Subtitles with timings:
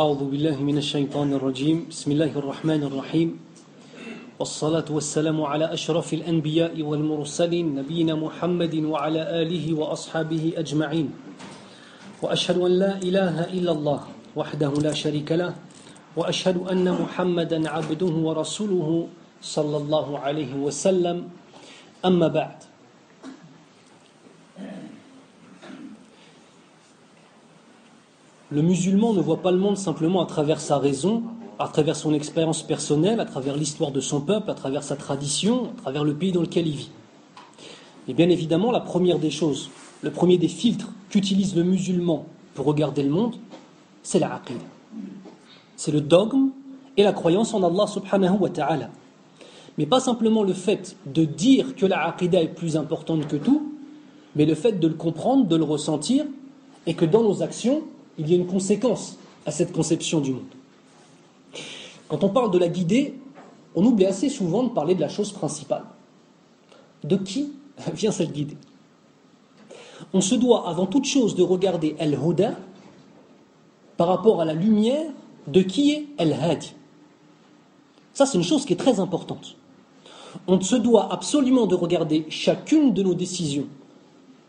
[0.00, 1.92] أعوذ بالله من الشيطان الرجيم.
[1.92, 3.36] بسم الله الرحمن الرحيم.
[4.40, 11.12] والصلاة والسلام على أشرف الأنبياء والمرسلين نبينا محمد وعلى آله وأصحابه أجمعين.
[12.24, 14.00] وأشهد أن لا إله إلا الله
[14.36, 15.52] وحده لا شريك له
[16.16, 18.88] وأشهد أن محمدا عبده ورسوله
[19.44, 21.28] صلى الله عليه وسلم.
[22.08, 22.69] أما بعد
[28.52, 31.22] Le musulman ne voit pas le monde simplement à travers sa raison,
[31.60, 35.66] à travers son expérience personnelle, à travers l'histoire de son peuple, à travers sa tradition,
[35.66, 36.90] à travers le pays dans lequel il vit.
[38.08, 39.70] Et bien évidemment, la première des choses,
[40.02, 43.36] le premier des filtres qu'utilise le musulman pour regarder le monde,
[44.02, 44.58] c'est la aqida.
[45.76, 46.50] C'est le dogme
[46.96, 48.90] et la croyance en Allah subhanahu wa ta'ala.
[49.78, 53.74] Mais pas simplement le fait de dire que la est plus importante que tout,
[54.34, 56.24] mais le fait de le comprendre, de le ressentir,
[56.86, 57.82] et que dans nos actions,
[58.20, 59.16] il y a une conséquence
[59.46, 60.44] à cette conception du monde.
[62.08, 63.14] Quand on parle de la guidée,
[63.74, 65.84] on oublie assez souvent de parler de la chose principale.
[67.02, 67.52] De qui
[67.94, 68.58] vient cette guidée?
[70.12, 72.56] On se doit avant toute chose de regarder Al-Huda
[73.96, 75.10] par rapport à la lumière
[75.46, 76.74] de qui est Al-Hadi.
[78.12, 79.56] Ça, c'est une chose qui est très importante.
[80.46, 83.66] On se doit absolument de regarder chacune de nos décisions,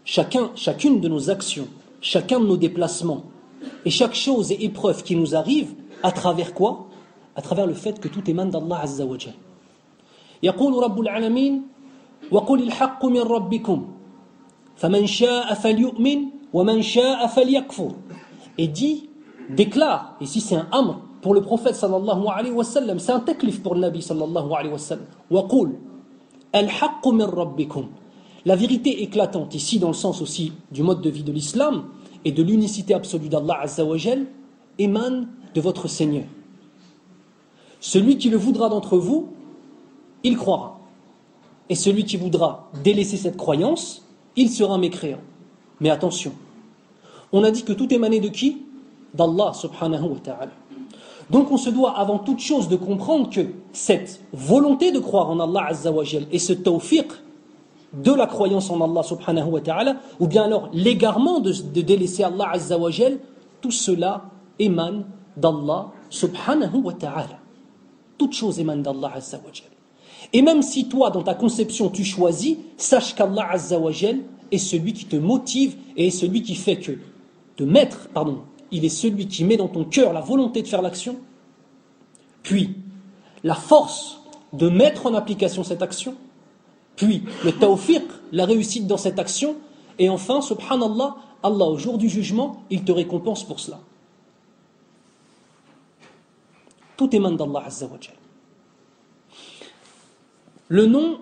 [0.04, 1.68] chacun, chacune de nos actions,
[2.02, 3.31] chacun de nos déplacements,
[3.85, 6.87] et chaque chose et épreuve qui nous arrive, à travers quoi
[7.35, 9.35] À travers le fait que tout émane d'Allah Azza wa Jal.
[10.43, 11.63] يقول رب العالمين
[12.31, 13.79] وقل الحق من ربكم
[14.77, 16.19] فمن شاء فليؤمن
[16.53, 17.91] ومن شاء فليكفر
[18.59, 19.09] et dit
[19.51, 23.63] déclare ici c'est un amr pour le prophète sallallahu alayhi wa sallam c'est un taklif
[23.63, 25.73] pour le nabi sallallahu alayhi wa sallam وقل
[26.55, 27.85] الحق من ربكم
[28.45, 31.85] la vérité éclatante ici dans le sens aussi du mode de vie de l'islam
[32.26, 34.26] et de l'unicité absolue d'Allah Azzawajal
[34.78, 36.26] émane de votre Seigneur.
[37.80, 39.30] Celui qui le voudra d'entre vous,
[40.24, 40.80] il croira.
[41.70, 44.06] Et celui qui voudra délaisser cette croyance,
[44.36, 45.22] il sera mécréant.
[45.80, 46.34] Mais attention,
[47.32, 48.64] on a dit que tout émanait de qui?
[49.14, 50.52] D'Allah subhanahu wa ta'ala.
[51.30, 55.40] Donc on se doit avant toute chose de comprendre que cette volonté de croire en
[55.40, 57.08] Allah Azzawajal et ce tawfiq
[57.94, 62.50] de la croyance en Allah subhanahu wa ta'ala, ou bien alors l'égarement de, délaisser Allah
[62.54, 62.90] azza wa
[63.60, 64.26] tout cela
[64.60, 65.06] émane
[65.38, 67.40] d'Allah subhanahu wa ta'ala.
[68.18, 69.52] Toute chose émane d'Allah azza wa
[70.34, 74.94] Et même si toi, dans ta conception, tu choisis, sache qu'Allah azza wa est celui
[74.94, 76.94] qui te motive et est celui qui fait que
[77.58, 78.40] de mettre, pardon,
[78.72, 81.18] il est celui qui met dans ton cœur la volonté de faire l'action,
[82.44, 82.76] puis
[83.44, 84.22] la force
[84.54, 86.16] de mettre en application cette action,
[87.02, 89.56] puis le tawfiq, la réussite dans cette action,
[89.98, 93.80] et enfin, subhanallah, Allah au jour du jugement, il te récompense pour cela.
[96.98, 97.98] Tout émane d'Allah Azza wa
[100.68, 101.18] Le nom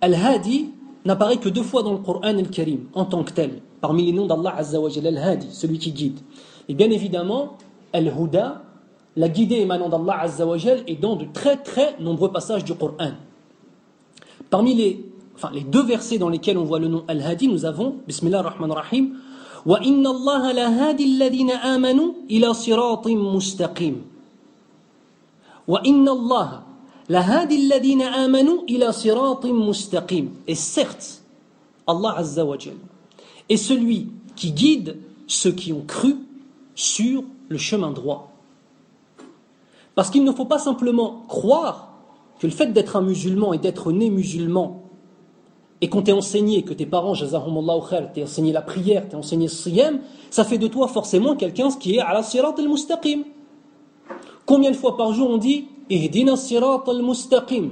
[0.00, 0.70] Al-Hadi
[1.04, 4.26] n'apparaît que deux fois dans le Coran Al-Karim, en tant que tel, parmi les noms
[4.26, 6.20] d'Allah Azza wa Al-Hadi, celui qui guide.
[6.68, 7.58] Et bien évidemment,
[7.92, 8.62] Al-Huda,
[9.16, 13.14] la guidée émanant d'Allah Azza wa est dans de très très nombreux passages du Coran.
[14.50, 15.04] Parmi les,
[15.64, 19.14] deux versets dans lesquels on voit le nom Al-Hadi, nous avons Bismillah ar-Rahman rahim
[19.64, 24.02] Wa inna Allah la hadi alladhina amanu ila siratim.
[25.68, 26.62] Wa inna Allah
[27.08, 30.30] la hadi alladhina amanu ila siratim.
[30.46, 31.22] Et certes,
[31.86, 32.76] Allah Azza wa Jal
[33.48, 34.96] est celui qui guide
[35.26, 36.16] ceux qui ont cru
[36.74, 38.32] sur le chemin droit.
[39.94, 41.89] Parce qu'il ne faut pas simplement croire
[42.40, 44.82] que le fait d'être un musulman et d'être né musulman,
[45.82, 50.44] et qu'on t'ait enseigné, que tes parents, t'aient enseigné la prière, t'aient enseigné le ça
[50.44, 53.24] fait de toi forcément quelqu'un qui est à la sirat al-mustaqim.
[54.46, 57.70] Combien de fois par jour on dit Ihdina sirat al-mustaqim?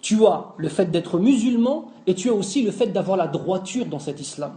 [0.00, 3.86] Tu as le fait d'être musulman et tu as aussi le fait d'avoir la droiture
[3.86, 4.52] dans cet islam.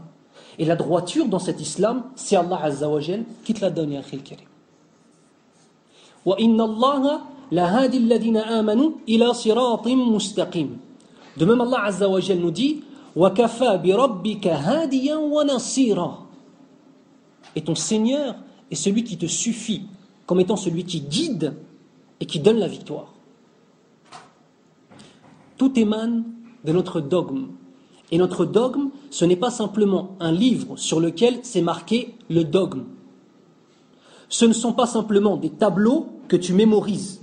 [0.60, 3.00] Et la droiture dans cet islam, c'est Allah Azza wa
[3.44, 4.46] qui te l'a donné, Akhil Karim.
[6.26, 7.58] Wa inna Allah de
[11.46, 12.84] même, Allah Azza wa nous dit
[17.56, 18.36] Et ton Seigneur
[18.70, 19.82] est celui qui te suffit
[20.28, 21.56] comme étant celui qui guide
[22.20, 23.14] et qui donne la victoire.
[25.58, 26.26] Tout émane
[26.64, 27.48] de notre dogme.
[28.12, 32.84] Et notre dogme, ce n'est pas simplement un livre sur lequel c'est marqué le dogme.
[34.30, 37.22] Ce ne sont pas simplement des tableaux que tu mémorises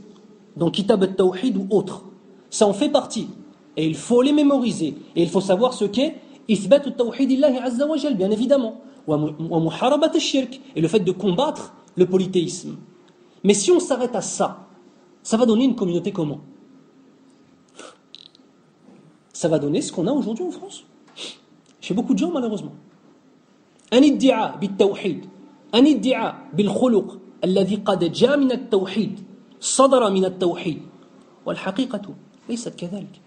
[0.56, 2.04] donc Kitab al-Tawhid ou autre.
[2.50, 3.28] Ça en fait partie.
[3.78, 4.96] Et il faut les mémoriser.
[5.16, 6.18] Et il faut savoir ce qu'est
[6.48, 8.82] Ithbat al-Tawhid Azza wa bien évidemment.
[9.08, 12.78] Et le fait de combattre le polythéisme.
[13.44, 14.68] Mais si on s'arrête à ça,
[15.24, 16.42] ça va donner une communauté comment
[19.34, 20.86] Ça va donner ce qu'on a aujourd'hui en France.
[21.80, 22.74] Chez beaucoup de gens, malheureusement.
[23.92, 25.26] Un iddia بالتوحيد
[25.74, 29.20] un iddia بالخلق الذي قد جاء من التوحيد
[29.60, 30.82] صدر من التوحيد
[31.46, 32.02] والحقيقة
[32.50, 33.22] ليست كذلك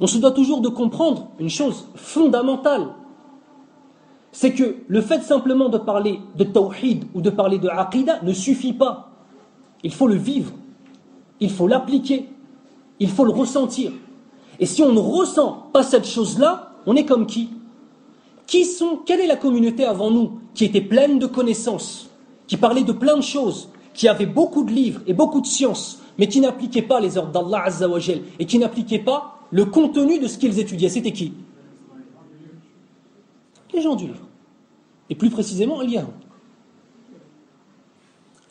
[0.00, 2.88] on se doit toujours de comprendre une chose fondamentale.
[4.32, 8.32] C'est que le fait simplement de parler de tawhid ou de parler de aqidah ne
[8.32, 9.10] suffit pas.
[9.82, 10.52] Il faut le vivre.
[11.40, 12.28] Il faut l'appliquer.
[13.00, 13.92] Il faut le ressentir.
[14.58, 17.50] Et si on ne ressent pas cette chose-là, on est comme qui
[18.46, 22.10] Qui sont Quelle est la communauté avant nous qui était pleine de connaissances,
[22.46, 25.99] qui parlait de plein de choses, qui avait beaucoup de livres et beaucoup de sciences,
[26.17, 30.27] mais qui n'appliquait pas les ordres d'Allah Azzawajal et qui n'appliquait pas le contenu de
[30.27, 30.89] ce qu'ils étudiaient.
[30.89, 31.33] C'était qui?
[33.73, 34.27] Les gens du livre.
[35.09, 35.85] Et plus précisément, a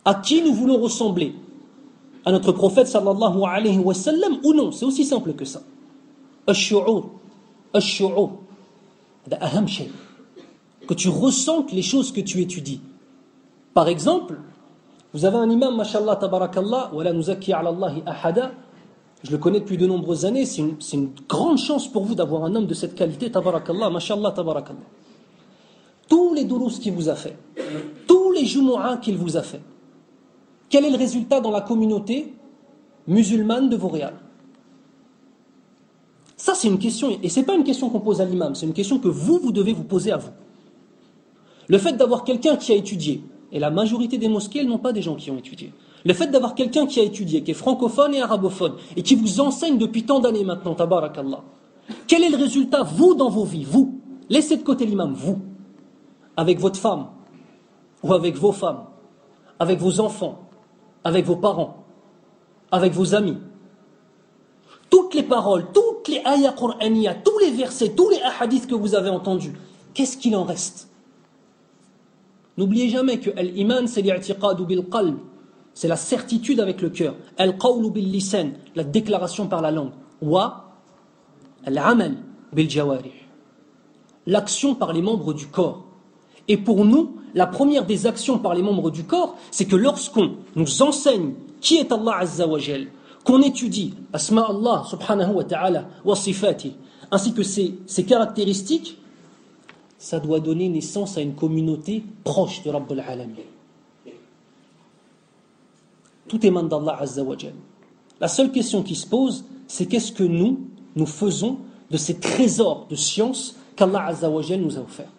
[0.04, 1.34] À qui nous voulons ressembler?
[2.24, 4.72] À notre prophète sallallahu alayhi wa sallam ou non?
[4.72, 5.62] C'est aussi simple que ça.
[10.86, 12.80] Que tu ressentes les choses que tu étudies.
[13.72, 14.38] Par exemple,
[15.12, 18.52] vous avez un imam, mashallah, tabarakallah, wa la nuzaki ala Allahi ahada,
[19.22, 22.54] je le connais depuis de nombreuses années, c'est une, grande chance pour vous d'avoir un
[22.54, 24.80] homme de cette qualité, tabarakallah, mashallah, tabarakallah.
[26.08, 27.36] Tous les doulous qu'il vous a fait,
[28.06, 29.60] tous les jumu'ah qu'il vous a fait,
[30.68, 32.32] quel est le résultat dans la communauté
[33.08, 34.14] musulmane de Vauréal
[36.36, 38.66] Ça, c'est une question, et ce n'est pas une question qu'on pose à l'imam, c'est
[38.66, 40.30] une question que vous, vous devez vous poser à vous.
[41.68, 44.92] Le fait d'avoir quelqu'un qui a étudié, et la majorité des mosquées, elles n'ont pas
[44.92, 45.72] des gens qui ont étudié.
[46.04, 49.40] Le fait d'avoir quelqu'un qui a étudié, qui est francophone et arabophone, et qui vous
[49.40, 51.42] enseigne depuis tant d'années maintenant, tabarakallah,
[52.06, 54.00] quel est le résultat, vous, dans vos vies, vous?
[54.28, 55.40] Laissez de côté l'imam, vous,
[56.36, 57.08] avec votre femme,
[58.02, 58.84] ou avec vos femmes,
[59.58, 60.48] avec vos enfants,
[61.04, 61.84] avec vos parents,
[62.70, 63.36] avec vos amis.
[64.88, 69.10] Toutes les paroles, toutes les ayats tous les versets, tous les hadiths que vous avez
[69.10, 69.54] entendus,
[69.94, 70.89] qu'est-ce qu'il en reste?
[72.56, 75.16] N'oubliez jamais que l'iman, c'est bil qalb,
[75.74, 77.14] c'est la certitude avec le cœur.
[77.38, 79.92] Al-qawlu bil lisan, la déclaration par la langue.
[80.20, 80.72] Wa
[81.64, 82.16] al-amal
[82.52, 82.68] bil.
[84.26, 85.86] L'action par les membres du corps.
[86.48, 90.36] Et pour nous, la première des actions par les membres du corps, c'est que lorsqu'on
[90.56, 92.58] nous enseigne qui est Allah Azza wa
[93.24, 96.74] qu'on étudie Asma Allah subhanahu wa ta'ala wa sifati,
[97.10, 98.99] ainsi que ses caractéristiques,
[100.00, 103.34] ça doit donner naissance à une communauté proche de Rabbul Alamin.
[106.26, 107.36] Tout émane d'Allah Azza wa
[108.18, 110.58] La seule question qui se pose, c'est qu'est-ce que nous,
[110.96, 111.58] nous faisons
[111.90, 115.12] de ces trésors de science qu'Allah Azza wa nous a offerts?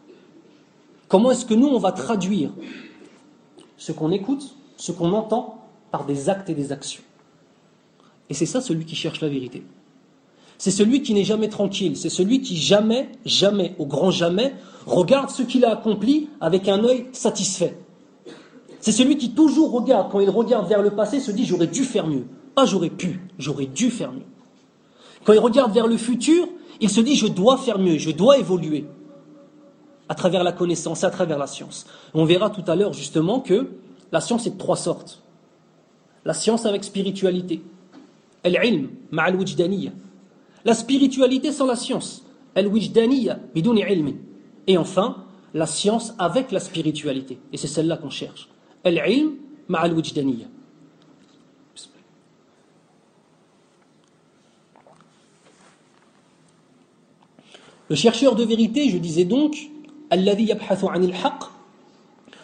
[1.07, 2.49] Comment est-ce que nous, on va traduire
[3.77, 7.03] ce qu'on écoute, ce qu'on entend, par des actes et des actions?
[8.31, 9.61] Et c'est ça celui qui cherche la vérité.
[10.61, 14.53] C'est celui qui n'est jamais tranquille, c'est celui qui jamais, jamais, au grand jamais,
[14.85, 17.79] regarde ce qu'il a accompli avec un œil satisfait.
[18.79, 21.83] C'est celui qui toujours regarde, quand il regarde vers le passé, se dit j'aurais dû
[21.83, 22.27] faire mieux.
[22.53, 24.27] Pas j'aurais pu, j'aurais dû faire mieux.
[25.23, 26.47] Quand il regarde vers le futur,
[26.79, 28.85] il se dit je dois faire mieux, je dois évoluer
[30.09, 31.87] à travers la connaissance, à travers la science.
[32.13, 33.67] On verra tout à l'heure justement que
[34.11, 35.23] la science est de trois sortes.
[36.23, 37.63] La science avec spiritualité.
[38.43, 39.89] El-ilm, ma'al wijdaniya.
[40.65, 42.23] La spiritualité sans la science.
[44.67, 47.39] Et enfin, la science avec la spiritualité.
[47.51, 48.49] Et c'est celle-là qu'on cherche.
[48.83, 49.35] Al-ilm.
[57.89, 59.69] Le chercheur de vérité, je disais donc,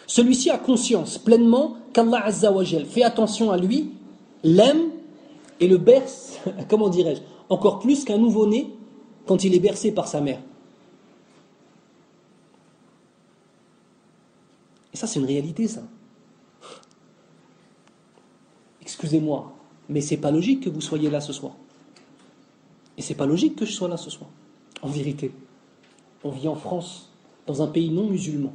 [0.06, 2.52] celui-ci a conscience pleinement qu'Allah Azza
[2.88, 3.90] fait attention à lui,
[4.42, 4.90] l'aime
[5.60, 8.74] et le berce, comment dirais-je, encore plus qu'un nouveau-né
[9.26, 10.40] quand il est bercé par sa mère.
[14.92, 15.82] Et ça, c'est une réalité, ça.
[19.00, 19.52] excusez-moi,
[19.88, 21.52] mais c'est pas logique que vous soyez là ce soir.
[22.96, 24.28] Et c'est pas logique que je sois là ce soir.
[24.82, 25.30] En vérité,
[26.24, 27.10] on vit en France,
[27.46, 28.52] dans un pays non musulman,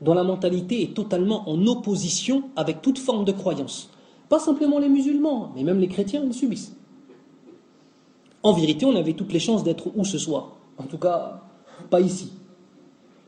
[0.00, 3.90] dont la mentalité est totalement en opposition avec toute forme de croyance.
[4.28, 6.76] Pas simplement les musulmans, mais même les chrétiens le subissent.
[8.42, 11.42] En vérité, on avait toutes les chances d'être où ce soir En tout cas,
[11.90, 12.32] pas ici.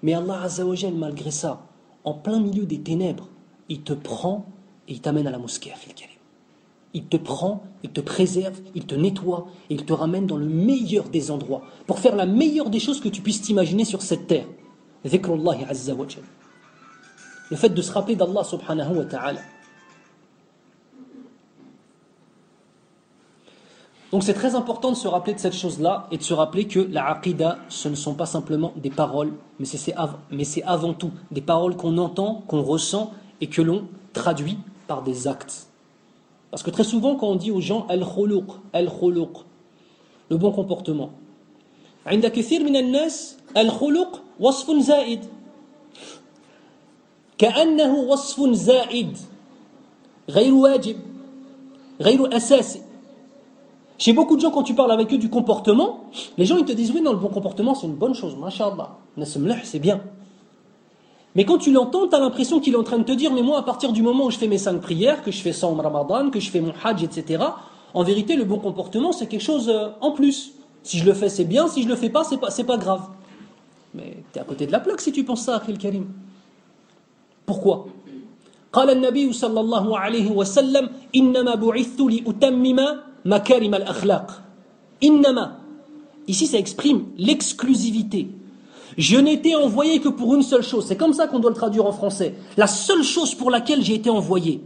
[0.03, 1.67] Mais Allah Azzawajal, malgré ça,
[2.05, 3.29] en plein milieu des ténèbres,
[3.69, 4.47] il te prend
[4.89, 5.73] et il t'amène à la mosquée.
[6.93, 10.47] Il te prend, il te préserve, il te nettoie et il te ramène dans le
[10.47, 14.27] meilleur des endroits pour faire la meilleure des choses que tu puisses t'imaginer sur cette
[14.27, 14.47] terre.
[15.03, 15.11] Le
[17.57, 19.41] fait de se rappeler d'Allah subhanahu wa ta'ala.
[24.14, 26.80] Donc c'est très important de se rappeler de cette chose-là et de se rappeler que
[26.80, 31.76] la aqidah, ce ne sont pas simplement des paroles, mais c'est avant tout des paroles
[31.76, 34.58] qu'on entend, qu'on ressent et que l'on traduit
[34.88, 35.68] par des actes.
[36.50, 39.30] Parce que très souvent, quand on dit aux gens al-khuluq, al-khuluq,
[40.30, 41.12] le bon comportement,
[42.08, 45.26] عند كثير من الناس الخلق وصف زائد
[47.38, 49.18] كأنه وصف زائد
[50.30, 50.98] غير واجب
[52.02, 52.82] غير أساسي
[54.04, 56.06] Chez beaucoup de gens, quand tu parles avec eux du comportement,
[56.38, 58.98] les gens ils te disent oui, non, le bon comportement c'est une bonne chose, mashallah.
[59.64, 60.02] c'est bien.
[61.36, 63.42] Mais quand tu l'entends, tu as l'impression qu'il est en train de te dire mais
[63.42, 65.68] moi, à partir du moment où je fais mes cinq prières, que je fais ça
[65.68, 67.44] en ramadan, que je fais mon hajj, etc.,
[67.94, 70.54] en vérité, le bon comportement c'est quelque chose euh, en plus.
[70.82, 73.02] Si je le fais, c'est bien, si je le fais pas, c'est pas, pas grave.
[73.94, 76.06] Mais tu es à côté de la plaque si tu penses ça, Akhil Karim.
[77.46, 77.88] Pourquoi
[78.70, 82.80] قال النبي صلى الله عليه وسلم إنما بعثت لأتمم
[83.25, 84.31] makarim al-akhlaq.
[85.01, 85.61] Innama.
[86.27, 88.29] Ici, ça exprime l'exclusivité.
[88.97, 90.87] Je n'étais envoyé que pour une seule chose.
[90.87, 92.35] C'est comme ça qu'on doit le traduire en français.
[92.57, 94.63] La seule chose pour laquelle j'ai été envoyé,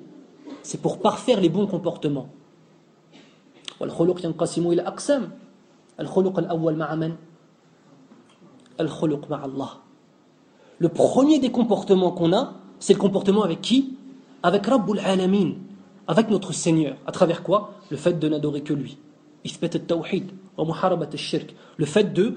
[0.62, 2.28] c'est pour parfaire les bons comportements.
[3.80, 3.88] Le
[10.88, 13.96] premier des comportements qu'on a, c'est le comportement avec qui?
[14.42, 15.52] Avec Rabbul Alamin,
[16.08, 16.96] avec notre Seigneur.
[17.06, 18.98] À travers quoi Le fait de n'adorer que lui.
[19.44, 19.50] Le
[21.86, 22.36] fait de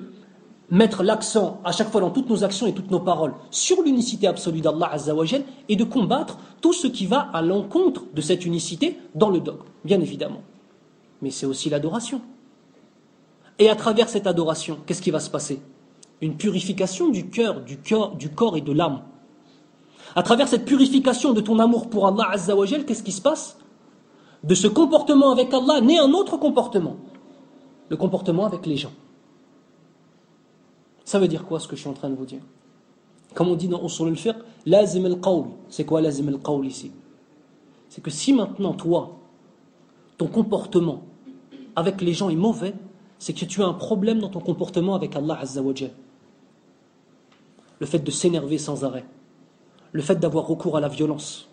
[0.70, 4.28] mettre l'accent à chaque fois dans toutes nos actions et toutes nos paroles sur l'unicité
[4.28, 8.98] absolue d'Allah Azzawajal et de combattre tout ce qui va à l'encontre de cette unicité
[9.16, 10.42] dans le dogme, bien évidemment.
[11.22, 12.22] Mais c'est aussi l'adoration.
[13.58, 15.62] Et à travers cette adoration, qu'est-ce qui va se passer?
[16.22, 19.01] Une purification du cœur, du cœur, du corps et de l'âme.
[20.16, 23.61] À travers cette purification de ton amour pour Allah Azzawajal, qu'est-ce qui se passe?
[24.43, 26.98] De ce comportement avec Allah naît un autre comportement,
[27.89, 28.91] le comportement avec les gens.
[31.05, 32.41] Ça veut dire quoi ce que je suis en train de vous dire?
[33.33, 35.45] Comme on dit dans Usul al-Fiqh, lazim al-qawl.
[35.69, 36.91] C'est quoi lazim al-qawl ici?
[37.89, 39.19] C'est que si maintenant toi,
[40.17, 41.03] ton comportement
[41.75, 42.74] avec les gens est mauvais,
[43.19, 45.74] c'est que tu as un problème dans ton comportement avec Allah Azza wa
[47.79, 49.05] Le fait de s'énerver sans arrêt,
[49.91, 51.50] le fait d'avoir recours à la violence,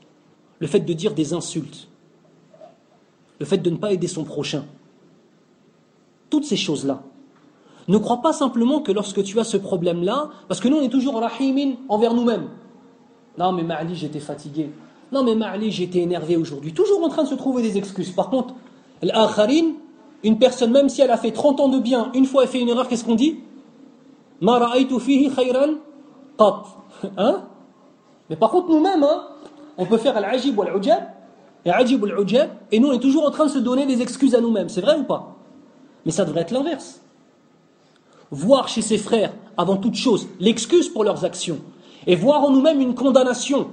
[0.61, 1.89] le fait de dire des insultes,
[3.39, 4.65] le fait de ne pas aider son prochain.
[6.31, 7.03] Toutes ces choses-là.
[7.89, 10.91] Ne crois pas simplement que lorsque tu as ce problème-là, parce que nous on est
[10.91, 12.49] toujours rahimin envers nous-mêmes.
[13.39, 14.71] Non mais Ma'ali j'étais fatigué.
[15.11, 16.75] Non mais Ma'ali j'étais énervé aujourd'hui.
[16.75, 18.11] Toujours en train de se trouver des excuses.
[18.11, 18.55] Par contre,
[19.01, 19.73] l'akharin,
[20.23, 22.61] une personne même si elle a fait 30 ans de bien, une fois elle fait
[22.61, 23.39] une erreur, qu'est-ce qu'on dit?
[24.41, 24.61] Ma
[25.01, 25.77] fihi khayran
[26.37, 26.65] qat.
[27.17, 27.45] Hein?
[28.29, 29.29] Mais par contre nous-mêmes, hein,
[29.79, 31.05] on peut faire al-ajib ou al-ujab
[32.71, 34.69] et nous on est toujours en train de se donner des excuses à nous-mêmes.
[34.69, 35.37] C'est vrai ou pas?
[36.05, 37.01] Mais ça devrait être l'inverse.
[38.31, 41.59] Voir chez ses frères, avant toute chose, l'excuse pour leurs actions.
[42.07, 43.71] Et voir en nous-mêmes une condamnation.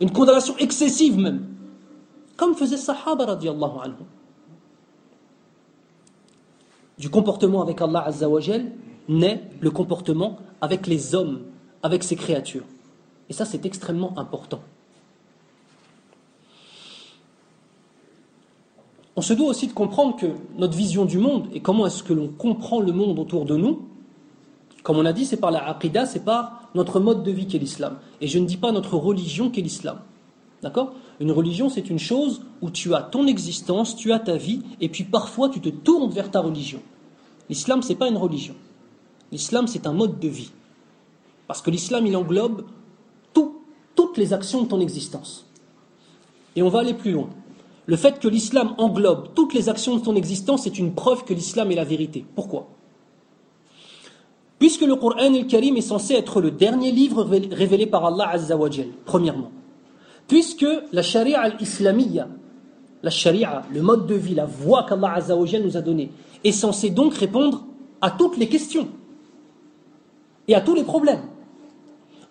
[0.00, 1.46] Une condamnation excessive même.
[2.36, 4.04] Comme faisait Sahaba radiallahu anhu.
[6.98, 8.72] Du comportement avec Allah Azzawajal
[9.08, 11.42] naît le comportement avec les hommes,
[11.82, 12.64] avec ses créatures.
[13.28, 14.60] Et ça c'est extrêmement important.
[19.16, 20.26] On se doit aussi de comprendre que
[20.58, 23.82] notre vision du monde et comment est-ce que l'on comprend le monde autour de nous,
[24.82, 27.58] comme on a dit, c'est par la aqidah, c'est par notre mode de vie qu'est
[27.58, 27.98] l'islam.
[28.20, 29.98] Et je ne dis pas notre religion qu'est l'islam.
[30.62, 30.92] D'accord?
[31.20, 34.88] Une religion, c'est une chose où tu as ton existence, tu as ta vie, et
[34.88, 36.80] puis parfois tu te tournes vers ta religion.
[37.48, 38.54] L'islam, c'est pas une religion.
[39.30, 40.50] L'islam, c'est un mode de vie.
[41.46, 42.64] Parce que l'islam, il englobe
[43.94, 45.46] toutes les actions de ton existence.
[46.56, 47.30] Et on va aller plus loin.
[47.86, 51.34] Le fait que l'islam englobe toutes les actions de ton existence est une preuve que
[51.34, 52.24] l'islam est la vérité.
[52.34, 52.68] Pourquoi?
[54.58, 58.70] Puisque le Coran el-Karim est censé être le dernier livre révélé par Allah Azza wa
[59.04, 59.50] premièrement.
[60.26, 62.28] Puisque la sharia al-islamiyya,
[63.02, 66.10] la sharia, le mode de vie, la voie qu'Allah Azza wa nous a donnée,
[66.44, 67.66] est censé donc répondre
[68.00, 68.88] à toutes les questions
[70.48, 71.22] et à tous les problèmes.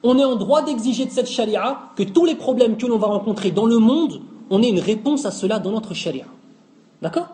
[0.01, 3.07] On est en droit d'exiger de cette sharia que tous les problèmes que l'on va
[3.07, 4.21] rencontrer dans le monde
[4.53, 6.25] on ait une réponse à cela dans notre charia.
[7.01, 7.27] D'accord?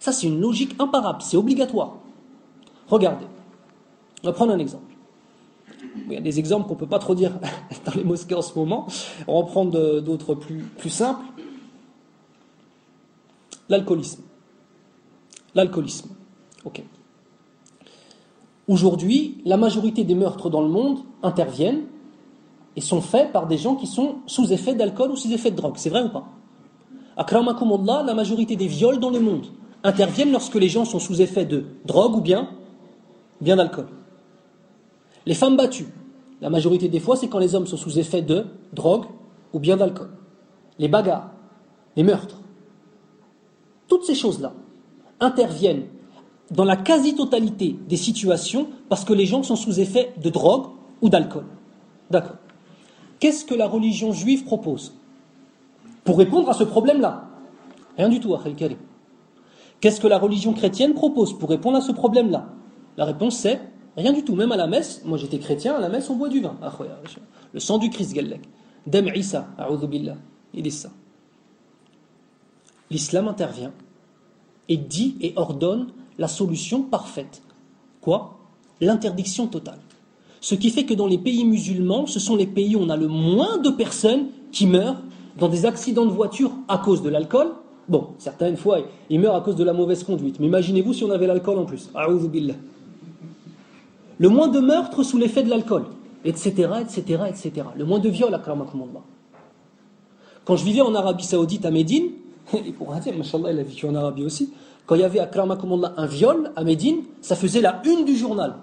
[0.00, 1.94] Ça, c'est une logique imparable, c'est obligatoire.
[2.88, 3.26] Regardez,
[4.24, 4.92] on va prendre un exemple.
[6.06, 7.38] Il y a des exemples qu'on ne peut pas trop dire
[7.86, 8.88] dans les mosquées en ce moment.
[9.28, 11.24] On va prendre d'autres plus simples.
[13.68, 14.22] L'alcoolisme.
[15.54, 16.10] L'alcoolisme.
[16.64, 16.82] Ok.
[18.66, 21.84] Aujourd'hui, la majorité des meurtres dans le monde interviennent
[22.76, 25.56] et sont faits par des gens qui sont sous effet d'alcool ou sous effet de
[25.56, 25.74] drogue.
[25.76, 26.24] C'est vrai ou pas?
[27.16, 29.46] Akramakumullah, la majorité des viols dans le monde
[29.84, 32.48] interviennent lorsque les gens sont sous effet de drogue ou bien,
[33.40, 33.86] bien d'alcool.
[35.26, 35.88] Les femmes battues,
[36.40, 39.04] la majorité des fois, c'est quand les hommes sont sous effet de drogue
[39.52, 40.10] ou bien d'alcool.
[40.78, 41.30] Les bagarres,
[41.96, 42.40] les meurtres.
[43.86, 44.52] Toutes ces choses-là
[45.20, 45.86] interviennent
[46.50, 50.66] dans la quasi-totalité des situations parce que les gens sont sous effet de drogue
[51.00, 51.44] ou d'alcool.
[52.10, 52.36] D'accord.
[53.20, 54.94] Qu'est-ce que la religion juive propose
[56.04, 57.28] pour répondre à ce problème-là?
[57.96, 58.78] Rien du tout, Akhel Karim.
[59.80, 62.48] Qu'est-ce que la religion chrétienne propose pour répondre à ce problème-là?
[62.96, 63.60] La réponse c'est
[63.96, 64.34] rien du tout.
[64.34, 66.56] Même à la messe, moi j'étais chrétien, à la messe on boit du vin.
[66.62, 66.72] Ah,
[67.52, 68.40] le sang du Christ, Gallek.
[68.86, 69.48] Dem Isa,
[69.88, 70.16] billah.
[70.52, 70.90] Il est ça.
[72.90, 73.72] L'islam intervient
[74.68, 77.42] et dit et ordonne la solution parfaite.
[78.00, 78.38] Quoi?
[78.80, 79.78] L'interdiction totale.
[80.44, 82.98] Ce qui fait que dans les pays musulmans, ce sont les pays où on a
[82.98, 85.00] le moins de personnes qui meurent
[85.38, 87.46] dans des accidents de voiture à cause de l'alcool.
[87.88, 90.38] Bon, certaines fois, ils meurent à cause de la mauvaise conduite.
[90.40, 91.88] Mais imaginez-vous si on avait l'alcool en plus.
[94.18, 95.86] Le moins de meurtres sous l'effet de l'alcool,
[96.26, 97.52] etc., etc., etc.
[97.74, 98.42] Le moins de viols, à
[100.44, 102.10] Quand je vivais en Arabie Saoudite à Médine,
[102.52, 104.52] et pour dire, il a vécu en Arabie aussi,
[104.84, 108.56] quand il y avait un viol à Médine, ça faisait la une du journal.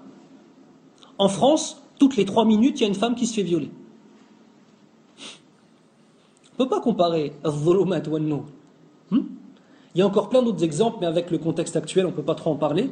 [1.22, 3.70] En France, toutes les trois minutes, il y a une femme qui se fait violer.
[6.58, 9.20] On ne peut pas comparer al-dhulumat wa hmm?
[9.94, 12.24] Il y a encore plein d'autres exemples, mais avec le contexte actuel, on ne peut
[12.24, 12.90] pas trop en parler.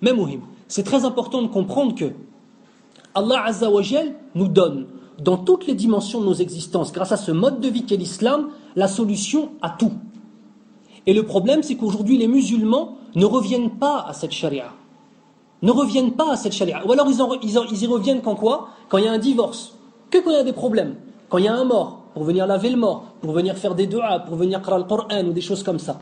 [0.00, 2.06] Mais Mohim, c'est très important de comprendre que
[3.14, 4.88] Allah Azzawajal nous donne,
[5.22, 8.48] dans toutes les dimensions de nos existences, grâce à ce mode de vie qu'est l'islam,
[8.74, 9.92] la solution à tout.
[11.06, 14.72] Et le problème, c'est qu'aujourd'hui, les musulmans ne reviennent pas à cette charia
[15.62, 16.84] ne reviennent pas à cette charia.
[16.86, 18.68] Ou alors ils, y reviennent quand quoi?
[18.88, 19.74] Quand il y a un divorce,
[20.10, 20.96] que quand il y a des problèmes,
[21.28, 23.86] quand il y a un mort, pour venir laver le mort, pour venir faire des
[23.86, 26.00] du'as, pour venir qara le ou des choses comme ça.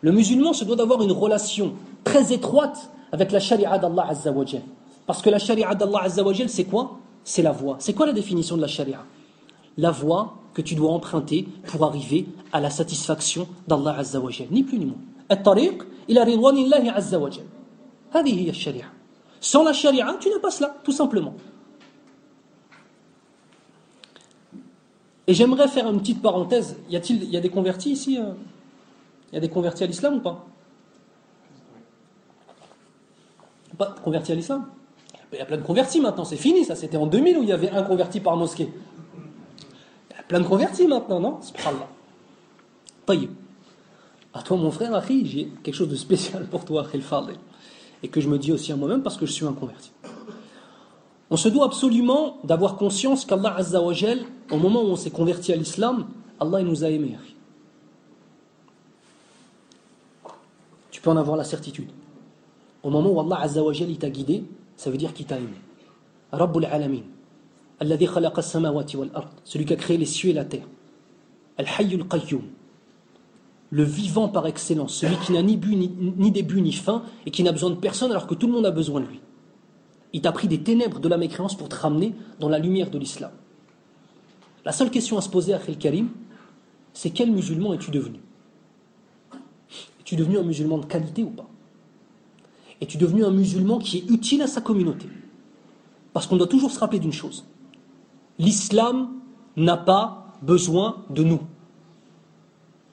[0.00, 4.62] Le musulman se doit d'avoir une relation très étroite avec la charia d'Allah Azzawajal.
[5.06, 6.98] Parce que la charia d'Allah Azzawajal, c'est quoi?
[7.24, 7.76] C'est la voie.
[7.78, 8.98] C'est quoi la définition de la charia?
[9.78, 14.48] La voie que tu dois emprunter pour arriver à la satisfaction d'Allah Azzawajal.
[14.50, 14.96] Ni plus ni moins.
[15.28, 16.24] At-tariq ila
[16.94, 17.44] Azzawajal.
[19.40, 21.34] Sans la charia, tu n'as pas cela, tout simplement.
[25.26, 26.76] Et j'aimerais faire une petite parenthèse.
[26.90, 28.32] Y a-t-il, il y a des convertis ici euh
[29.30, 30.46] Il y a des convertis à l'islam ou pas?
[33.78, 34.66] Pas convertis à l'islam
[35.32, 36.76] Il y a plein de convertis maintenant, c'est fini ça.
[36.76, 38.68] C'était en 2000 où il y avait un converti par mosquée
[40.32, 41.42] plein de convertis maintenant, non?
[41.42, 41.88] Subhanallah.
[43.04, 43.30] Taïb.
[44.32, 47.36] À toi, mon frère, Akhi, j'ai quelque chose de spécial pour toi, Akhil Fadil.
[48.02, 49.92] Et que je me dis aussi à moi-même parce que je suis un converti.
[51.30, 55.56] On se doit absolument d'avoir conscience qu'Allah Azzawajal, au moment où on s'est converti à
[55.56, 56.06] l'islam,
[56.40, 57.16] Allah nous a aimés.
[60.90, 61.88] Tu peux en avoir la certitude.
[62.82, 64.44] Au moment où Allah Azzawajal il t'a guidé,
[64.76, 65.56] ça veut dire qu'il t'a aimé.
[66.32, 67.02] Rabbul Alamin
[69.44, 70.66] celui qui a créé les cieux et la terre.
[71.58, 72.42] Al-Hayyul Qayyum,
[73.72, 77.50] le vivant par excellence, celui qui n'a ni, ni, début ni fin et qui n'a
[77.50, 79.20] besoin de personne alors que tout le monde a besoin de lui.
[80.12, 82.98] Il t'a pris des ténèbres de la mécréance pour te ramener dans la lumière de
[82.98, 83.32] l'islam.
[84.64, 86.10] La seule question à se poser à Khel Karim,
[86.92, 88.20] c'est quel musulman es-tu devenu?
[90.00, 91.48] Es-tu devenu un musulman de qualité ou pas?
[92.80, 95.08] Es-tu devenu un musulman qui est utile à sa communauté?
[96.12, 97.44] Parce qu'on doit toujours se rappeler d'une chose
[98.38, 99.10] l'islam
[99.56, 101.40] n'a pas besoin de nous.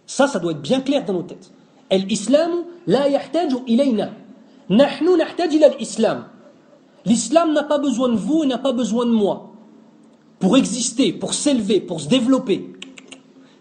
[0.10, 1.52] Ça, ça doit être bien clair dans nos têtes.
[1.92, 4.10] L'islam la ilayna.
[4.68, 5.10] Nahnu
[5.78, 6.26] l'islam.
[7.06, 9.52] L'islam n'a pas besoin de vous et n'a pas besoin de moi.
[10.40, 12.74] Pour exister, pour s'élever, pour se développer.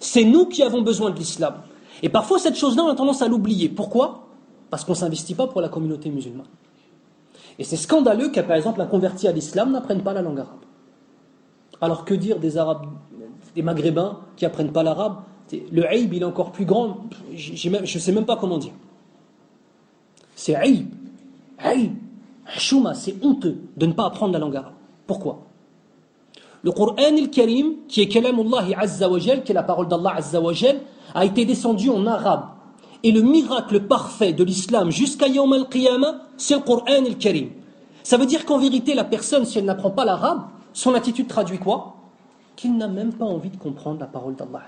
[0.00, 1.56] C'est nous qui avons besoin de l'islam.
[2.02, 3.68] Et parfois, cette chose-là, on a tendance à l'oublier.
[3.68, 4.28] Pourquoi?
[4.70, 6.46] Parce qu'on ne s'investit pas pour la communauté musulmane.
[7.58, 10.64] Et c'est scandaleux qu'à par exemple un converti à l'islam n'apprenne pas la langue arabe.
[11.82, 12.87] Alors que dire des Arabes,
[13.54, 15.18] des Maghrébins qui apprennent pas l'arabe?
[15.72, 16.98] Le aïb, il est encore plus grand.
[17.34, 18.72] Je ne sais même pas comment dire.
[20.34, 20.88] C'est aïb.
[21.58, 21.94] Aïb.
[22.56, 24.74] Chouma, c'est honteux de ne pas apprendre la langue arabe.
[25.06, 25.40] Pourquoi?
[26.62, 30.52] Le Coran al-Karim, qui est Kalamullah Azza wa qui est la parole d'Allah Azza wa
[31.14, 32.46] a été descendu en arabe.
[33.02, 37.50] Et le miracle parfait de l'islam jusqu'à Yawm al-Qiyamah, c'est le Coran al-Karim.
[38.02, 41.58] Ça veut dire qu'en vérité, la personne, si elle n'apprend pas l'arabe, son attitude traduit
[41.58, 41.96] quoi?
[42.56, 44.62] Qu'il n'a même pas envie de comprendre la parole d'Allah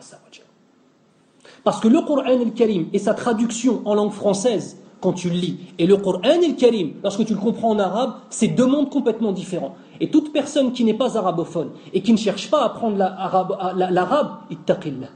[1.65, 5.59] Parce que le Coran al-Karim et sa traduction en langue française quand tu le lis.
[5.79, 8.91] Et le Coran et le Karim, lorsque tu le comprends en arabe, c'est deux mondes
[8.91, 9.75] complètement différents.
[10.01, 14.31] Et toute personne qui n'est pas arabophone et qui ne cherche pas à apprendre l'arabe,
[14.51, 15.09] ittaqillah.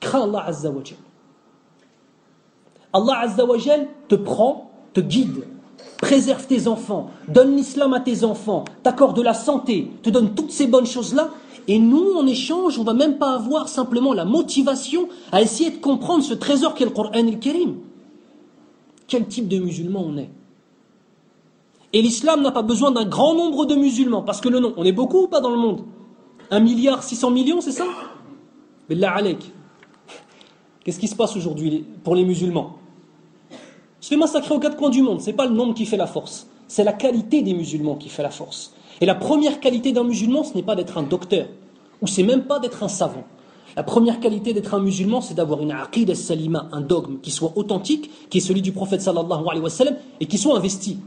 [0.00, 0.82] Crains Allah Azza wa
[2.92, 3.56] Allah Azza wa
[4.08, 5.44] te prend, te guide,
[5.98, 10.50] préserve tes enfants, donne l'islam à tes enfants, t'accorde de la santé, te donne toutes
[10.50, 11.30] ces bonnes choses-là.
[11.68, 15.76] Et nous, en échange, on va même pas avoir simplement la motivation à essayer de
[15.76, 17.76] comprendre ce trésor qu'est le Coran et le Karim.
[19.06, 20.30] Quel type de musulman on est
[21.92, 24.84] Et l'islam n'a pas besoin d'un grand nombre de musulmans, parce que le nom, on
[24.84, 25.84] est beaucoup ou pas dans le monde?
[26.50, 27.86] Un milliard 600 millions, c'est ça?
[28.88, 29.52] Billah alek.
[30.84, 32.78] Qu'est-ce qui se passe aujourd'hui pour les musulmans?
[34.00, 35.20] Se fait massacrer aux quatre coins du monde.
[35.20, 36.48] Ce n'est pas le nombre qui fait la force.
[36.66, 38.74] C'est la qualité des musulmans qui fait la force.
[39.02, 41.48] Et la première qualité d'un musulman, ce n'est pas d'être un docteur.
[42.02, 43.24] Ou c'est même pas d'être un savant.
[43.76, 47.52] La première qualité d'être un musulman, c'est d'avoir une aqid salima, un dogme qui soit
[47.56, 50.98] authentique, qui est celui du prophète sallallahu alayhi wa sallam, et qui soit investi.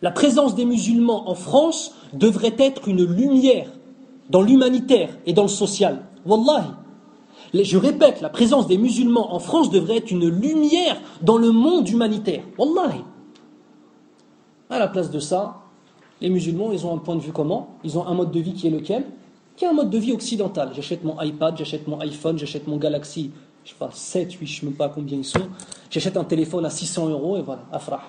[0.00, 3.70] La présence des musulmans en France devrait être une lumière
[4.30, 6.06] dans l'humanitaire et dans le social.
[6.24, 6.68] Wallahi.
[7.52, 11.86] Je répète, la présence des musulmans en France devrait être une lumière dans le monde
[11.86, 12.44] humanitaire.
[12.56, 13.02] Wallahi.
[14.70, 15.62] À la place de ça,
[16.20, 18.54] les musulmans, ils ont un point de vue comment Ils ont un mode de vie
[18.54, 19.04] qui est lequel?
[19.56, 20.70] Qui est un mode de vie occidental.
[20.74, 23.32] J'achète mon iPad, j'achète mon iPhone, j'achète mon Galaxy,
[23.64, 25.48] je sais pas, 7, 8, je ne sais même pas combien ils sont.
[25.90, 28.02] J'achète un téléphone à 600 euros et voilà, afrah.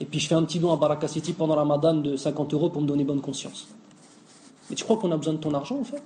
[0.00, 2.68] Et puis je fais un petit don à Baraka City pendant Ramadan de 50 euros
[2.68, 3.68] pour me donner bonne conscience.
[4.68, 6.02] Mais tu crois qu'on a besoin de ton argent en fait?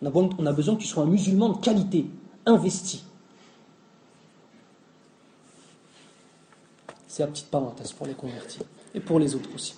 [0.00, 2.06] On a besoin que tu sois un musulman de qualité,
[2.46, 3.04] investi.
[7.12, 8.60] C'est la petite parenthèse pour les convertis
[8.94, 9.74] et pour les autres aussi.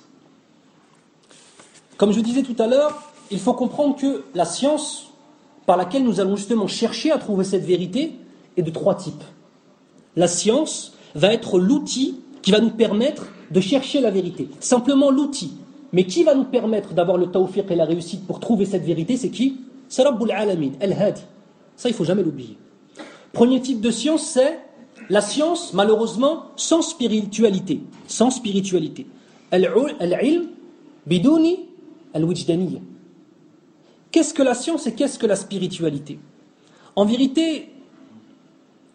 [1.96, 5.06] Comme je disais tout à l'heure, il faut comprendre que la science
[5.66, 8.12] par laquelle nous allons justement chercher à trouver cette vérité
[8.56, 9.24] est de trois types.
[10.14, 14.48] La science va être l'outil qui va nous permettre de chercher la vérité.
[14.60, 15.54] Simplement l'outil.
[15.92, 19.16] Mais qui va nous permettre d'avoir le tawfiq et la réussite pour trouver cette vérité
[19.16, 19.58] C'est qui?
[19.88, 21.22] C'est Rabbul Alamin, Al-Hadi.
[21.74, 22.56] Ça, il ne faut jamais l'oublier.
[23.32, 24.60] Premier type de science, c'est
[25.08, 27.80] la science, malheureusement, sans spiritualité.
[28.06, 29.06] Sans spiritualité.
[29.50, 30.48] Al-ilm
[32.14, 32.80] al-wijdaniya.
[34.10, 36.18] Qu'est-ce que la science et qu'est-ce que la spiritualité?
[36.96, 37.70] En vérité,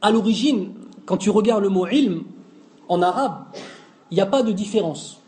[0.02, 0.72] à l'origine,
[1.06, 2.24] quand tu regardes le mot ilm,
[2.88, 3.44] en arabe,
[4.10, 5.20] il n'y a pas de différence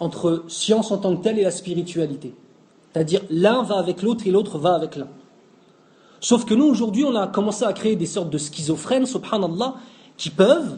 [0.00, 2.34] entre science en tant que telle et la spiritualité.
[2.92, 5.08] C'est-à-dire l'un va avec l'autre et l'autre va avec l'un.
[6.21, 9.75] Sauf que nous, aujourd'hui, on a commencé à créer des sortes de schizophrènes, subhanallah,
[10.17, 10.77] qui peuvent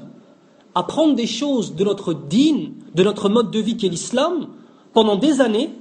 [0.76, 4.48] apprendre des choses de notre dîne, de notre mode de vie qu'est l'islam,
[4.94, 5.72] pendant des années,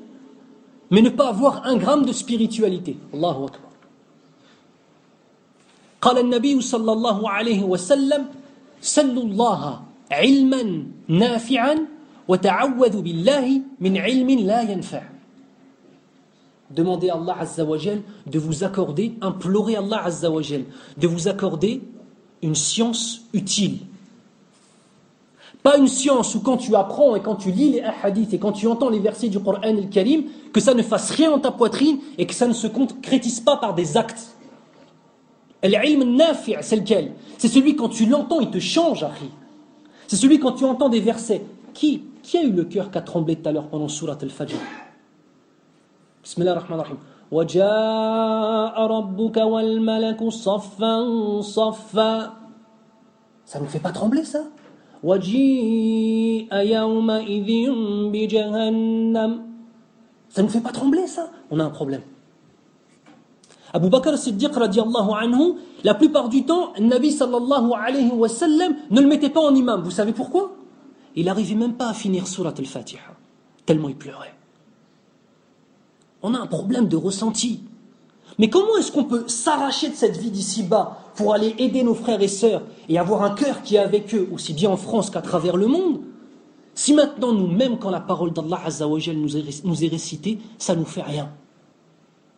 [0.91, 2.97] mais ne pas avoir un gramme de spiritualité.
[3.13, 3.69] Allahu Akbar.
[6.01, 8.27] قال النبي صلى الله عليه وسلم
[8.81, 11.75] سلوا الله علما نافعا
[12.29, 13.47] وتعوذوا بالله
[13.81, 15.12] من علم لا ينفع
[16.76, 20.64] Demandez à Allah Azzawajal de vous accorder, implorez Allah Azzawajal
[20.98, 21.82] de vous accorder
[22.42, 23.80] une science utile.
[25.62, 28.52] Pas une science où quand tu apprends et quand tu lis les hadiths et quand
[28.52, 31.40] tu entends les versets du Coran et le Karim, que ça ne fasse rien dans
[31.40, 34.36] ta poitrine et que ça ne se concrétise pas par des actes.
[35.64, 37.14] L'ilm nafi' c'est lequel?
[37.38, 39.30] C'est celui quand tu l'entends, il te change, Akhi.
[40.08, 41.46] C'est celui quand tu entends des versets.
[41.74, 44.58] Qui, qui a eu le cœur qui a tremblé tout à l'heure pendant Surat al-Fajr?
[46.25, 46.99] بسم الله الرحمن الرحيم
[47.33, 50.95] وجاء ربك والملك صفا
[51.41, 52.15] صفا
[53.49, 54.45] Ça ne nous fait pas trembler ça
[55.03, 57.51] وجيء يومئذ
[58.13, 59.33] بجهنم
[60.29, 62.03] Ça ne nous fait pas trembler ça On a un problème.
[63.73, 69.01] Abu Bakr Siddiq radiallahu anhu, la plupart du temps, Nabi sallallahu alayhi wa sallam ne
[69.01, 69.83] le mettait pas en imam.
[69.83, 70.53] Vous savez pourquoi
[71.17, 73.01] Il n'arrivait même pas à finir surat al-Fatiha,
[73.67, 74.35] tellement il pleurait
[76.24, 77.62] on a un problème de ressenti.
[78.40, 82.22] Mais comment est-ce qu'on peut s'arracher de cette vie d'ici-bas pour aller aider nos frères
[82.22, 85.22] et sœurs et avoir un cœur qui est avec eux, aussi bien en France qu'à
[85.22, 86.00] travers le monde?
[86.74, 90.80] Si maintenant, nous-mêmes, quand la parole d'Allah Azzawajal nous est, nous est récitée, ça ne
[90.80, 91.30] nous fait rien.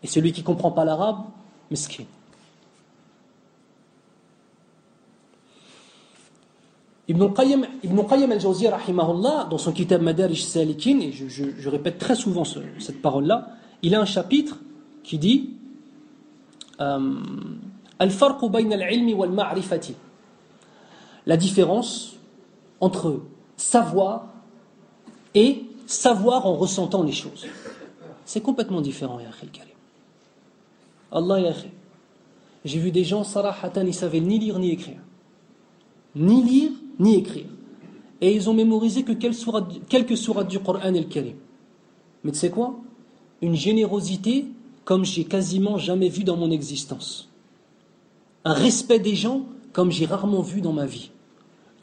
[0.04, 1.20] Et celui qui ne comprend pas l'arabe,
[1.72, 2.04] mesquin.
[7.08, 8.78] Ibn Qayyim, Ibn al-Jawziyah,
[9.50, 13.48] dans son kitab Madarij Salikin, et je, répète très souvent cette parole-là,
[13.86, 14.58] il a un chapitre
[15.04, 15.52] qui dit
[16.82, 17.14] euh,
[21.28, 22.16] La différence
[22.82, 23.22] entre
[23.56, 24.26] savoir
[25.36, 27.46] et savoir en ressentant les choses.
[28.26, 29.30] C'est complètement différent, ya
[31.12, 31.54] Allah ya
[32.66, 35.02] J'ai vu des gens, sarahatan, ils savaient ni lire ni écrire.
[36.16, 37.46] ni lire, ni écrire.
[38.20, 41.36] Et ils ont mémorisé que quelques sourates du Coran et le Karim.
[42.24, 42.80] Mais tu sais quoi?
[43.46, 44.48] Une générosité
[44.86, 47.30] comme j'ai quasiment jamais vu dans mon existence.
[48.44, 51.12] Un respect des gens comme j'ai rarement vu dans ma vie.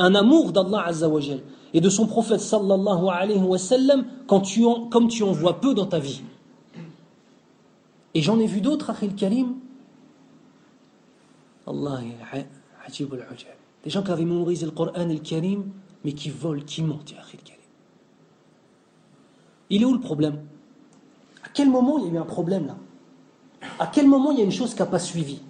[0.01, 1.41] Un amour d'Allah Azzawajal
[1.73, 5.61] et de son prophète sallallahu alayhi wa sallam quand tu en, comme tu en vois
[5.61, 6.23] peu dans ta vie.
[8.15, 9.55] Et j'en ai vu d'autres, Akhil Karim.
[11.65, 12.01] Allah
[13.85, 15.71] Des gens qui avaient mémorisé le Coran le Karim,
[16.05, 17.63] mais qui volent, qui mentent, Akhil Karim.
[19.71, 20.41] Il est où le problème?
[21.55, 22.77] Quel moment il y a eu un problème là
[23.79, 25.41] À quel moment il y a une chose qui n'a pas suivi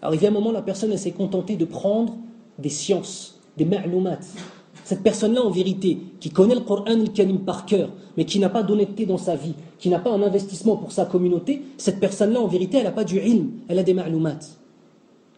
[0.00, 2.14] Alors il y a un moment, la personne s'est contentée de prendre
[2.58, 4.20] des sciences, des ma'loumat.
[4.84, 8.48] Cette personne-là, en vérité, qui connaît le Coran le Karim par cœur, mais qui n'a
[8.48, 12.40] pas d'honnêteté dans sa vie, qui n'a pas un investissement pour sa communauté, cette personne-là,
[12.40, 14.40] en vérité, elle n'a pas du ilm, elle a des ma'loumat.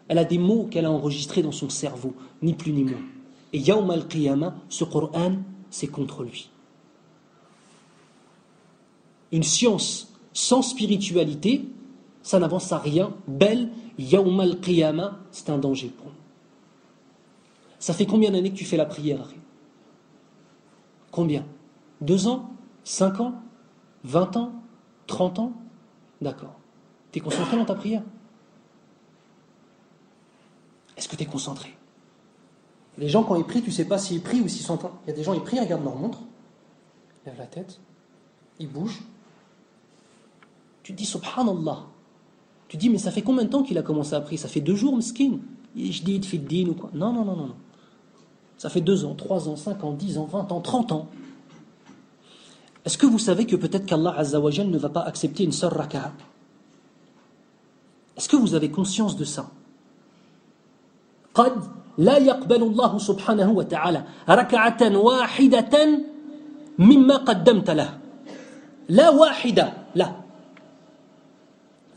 [0.08, 3.00] Elle a des mots qu'elle a enregistrés dans son cerveau, ni plus ni moins.
[3.52, 5.34] Et Yawm al-Qiyamah, ce Coran,
[5.70, 6.50] c'est contre lui.
[9.34, 11.68] Une science sans spiritualité,
[12.22, 13.12] ça n'avance à rien.
[13.26, 13.68] Belle,
[13.98, 16.12] Yawm al-Qiyamah, c'est un danger pour nous.
[17.80, 19.28] Ça fait combien d'années que tu fais la prière
[21.10, 21.44] Combien?
[22.00, 22.48] Deux ans?
[22.84, 23.34] Cinq ans?
[24.04, 24.52] Vingt ans?
[25.08, 25.52] Trente ans?
[26.20, 26.54] D'accord.
[27.10, 28.04] Tu es concentré dans ta prière?
[30.96, 31.76] Est-ce que tu es concentré?
[32.98, 34.78] Les gens, quand ils prient, tu sais pas s'ils prient ou s'ils sont.
[35.06, 36.20] Il y a des gens, ils prient, ils regardent leur montre,
[37.24, 37.80] ils lèvent la tête,
[38.60, 39.02] ils bougent,
[40.83, 41.85] tu te dis subhanallah.
[42.67, 44.47] Tu te dis, mais ça fait combien de temps qu'il a commencé à prier Ça
[44.47, 45.39] fait deux jours, skin.
[45.75, 47.55] Je dis, il fait din ou quoi Non, non, non, non, non.
[48.57, 51.07] Ça fait deux ans, trois ans, cinq ans, dix ans, vingt ans, trente ans.
[52.85, 56.11] Est-ce que vous savez que peut-être qu'Allah Azzawajal ne va pas accepter une seule raka'a
[58.17, 59.49] Est-ce que vous avez conscience de ça
[61.33, 61.63] قد
[61.97, 65.75] لا يقبل الله سبحانه وتعالى ركعة واحدة
[66.79, 67.97] مما قدمت له
[68.89, 70.09] لا واحدة لا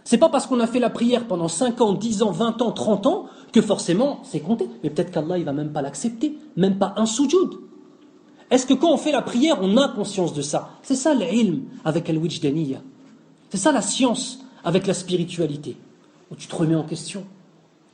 [0.08, 2.72] c'est pas parce qu'on a fait la prière pendant 5 ans, 10 ans, 20 ans,
[2.72, 4.70] 30 ans que forcément c'est compté.
[4.82, 7.60] Mais peut-être qu'Allah il va même pas l'accepter, même pas un soujoud.
[8.50, 10.70] Est-ce que quand on fait la prière, on a conscience de ça?
[10.82, 12.78] C'est ça l'ilm avec al-wijdaniya.
[13.50, 15.76] C'est ça la science avec la spiritualité.
[16.32, 17.26] Où tu te remets en question.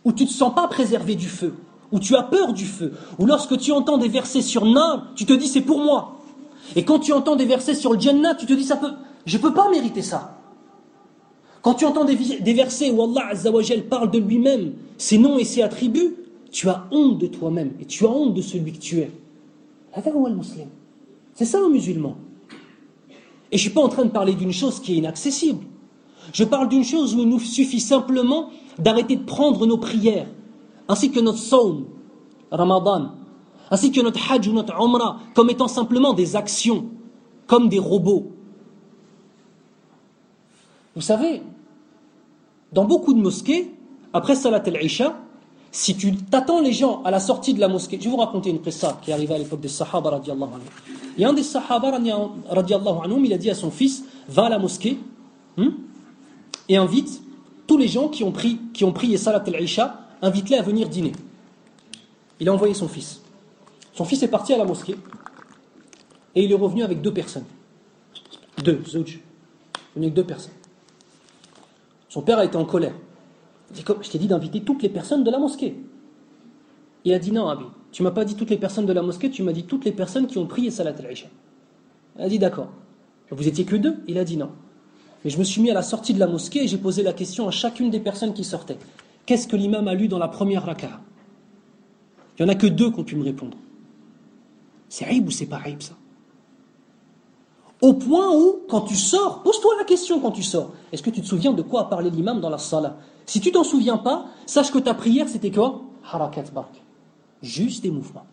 [0.05, 1.55] Où tu ne te sens pas préservé du feu.
[1.91, 2.93] Où tu as peur du feu.
[3.17, 6.19] Où lorsque tu entends des versets sur Nar, tu te dis c'est pour moi.
[6.75, 8.93] Et quand tu entends des versets sur le Jannah, tu te dis ça peut,
[9.25, 10.42] je peux pas mériter ça.
[11.63, 15.61] Quand tu entends des, versets où Allah Azzawajal parle de lui-même, ses noms et ses
[15.61, 16.13] attributs,
[16.51, 19.09] tu as honte de toi-même et tu as honte de celui que tu es.
[21.33, 22.17] C'est ça un musulman.
[23.49, 25.63] Et je ne suis pas en train de parler d'une chose qui est inaccessible.
[26.33, 30.27] Je parle d'une chose où il nous suffit simplement d'arrêter de prendre nos prières,
[30.89, 31.85] ainsi que notre saum,
[32.51, 33.11] Ramadan,
[33.71, 36.87] ainsi que notre hajj ou notre umrah, comme étant simplement des actions,
[37.47, 38.31] comme des robots.
[40.95, 41.41] Vous savez,
[42.73, 43.71] dans beaucoup de mosquées,
[44.13, 45.15] après Salat al-Isha,
[45.71, 48.49] si tu t'attends les gens à la sortie de la mosquée, je vais vous raconter
[48.49, 51.23] une qissa qui est arrivée à l'époque des Sahaba radiallahu anhu.
[51.23, 54.59] A un des Sahaba radiallahu anhu, il a dit à son fils, va à la
[54.59, 54.99] mosquée
[55.57, 55.69] hmm,
[56.69, 57.21] et invite
[57.65, 58.59] tous les gens qui ont, pris,
[58.93, 61.13] prié Salat al-Isha, invite-les à venir dîner.
[62.39, 63.21] Il a envoyé son fils.
[63.93, 64.95] Son fils est parti à la mosquée
[66.35, 67.45] et il est revenu avec deux personnes.
[68.63, 69.19] Deux, Zouj.
[69.95, 70.53] Il avec deux personnes.
[72.13, 72.93] Son père a été en colère.
[73.71, 75.83] Il dit, je t'ai dit d'inviter toutes les personnes de la mosquée.
[77.05, 79.31] Il a dit non, Abi, tu m'as pas dit toutes les personnes de la mosquée,
[79.31, 81.25] tu m'as dit toutes les personnes qui ont prié Salat al-Isha.
[82.19, 82.69] Il a dit d'accord.
[83.31, 83.95] Vous étiez que deux?
[84.07, 84.51] Il a dit non.
[85.25, 87.13] Mais je me suis mis à la sortie de la mosquée et j'ai posé la
[87.13, 88.77] question à chacune des personnes qui sortaient.
[89.25, 91.01] Qu'est-ce que l'imam a lu dans la première raka'a
[92.37, 93.57] Il n'y en a que deux qui ont pu me répondre.
[94.87, 95.95] C'est aïb ou c'est pas aïb ça?
[97.83, 100.71] Au point où, quand tu sors, pose-toi la question quand tu sors.
[100.93, 102.93] Est-ce que tu te souviens de quoi a parlé l'imam dans la salle?
[103.25, 105.81] Si tu t'en souviens pas, sache que ta prière c'était quoi?
[106.09, 106.81] Harakat bark.
[107.41, 108.25] Juste des mouvements.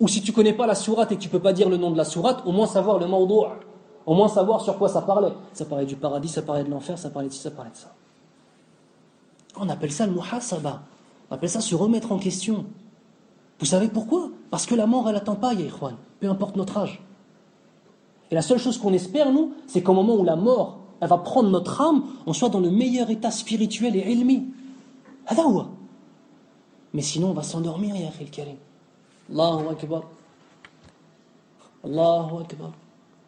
[0.00, 1.90] Ou si tu connais pas la sourate et que tu peux pas dire le nom
[1.90, 3.44] de la sourate, au moins savoir le mawdou'.
[4.06, 5.34] Au moins savoir sur quoi ça parlait.
[5.52, 7.76] Ça parlait du paradis, ça parlait de l'enfer, ça parlait de ci, ça parlait de
[7.76, 7.92] ça.
[9.60, 10.80] On appelle ça le muhasaba.
[11.30, 12.64] On appelle ça se remettre en question.
[13.60, 14.30] Vous savez pourquoi?
[14.50, 15.66] Parce que la mort, elle attend pas, ya
[16.18, 17.02] peu importe notre âge.
[18.30, 21.48] Et la seule chose qu'on espère, nous, c'est qu'au moment où la mort, va prendre
[21.48, 24.48] notre âme, on soit dans le meilleur état spirituel et ilmi.
[26.92, 28.56] Mais sinon, on va s'endormir, ya le karim.
[29.30, 30.02] Allahu akbar.
[31.84, 32.72] Allahu akbar.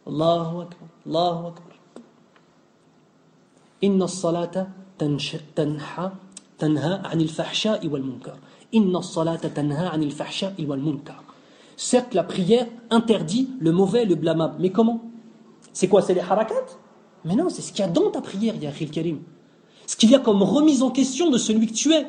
[0.07, 0.89] Allahu akbar.
[1.05, 1.77] Allahu akbar.
[3.81, 6.13] Inna salata tanha
[6.57, 8.01] tanha anil fahsha'i wal
[10.79, 11.30] munkar.
[11.83, 14.57] Certes, la prière interdit le mauvais le blâmable.
[14.59, 15.01] Mais comment?
[15.73, 16.53] C'est quoi C'est les harakat?
[17.25, 19.21] Mais non, c'est ce qu'il y a dans ta prière, ya Karim.
[19.87, 22.05] Ce qu'il y a comme remise en question de celui que tu es.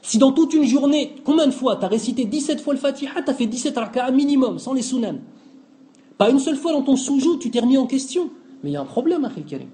[0.00, 3.20] Si dans toute une journée, combien de fois tu as récité 17 fois le Fatiha,
[3.20, 5.18] tu as fait 17 raka'a minimum, sans les sunan.
[6.16, 8.30] Pas une seule fois dans ton soujou, tu t'es remis en question.
[8.64, 9.68] Mais il y a un problème, Akhil Karim.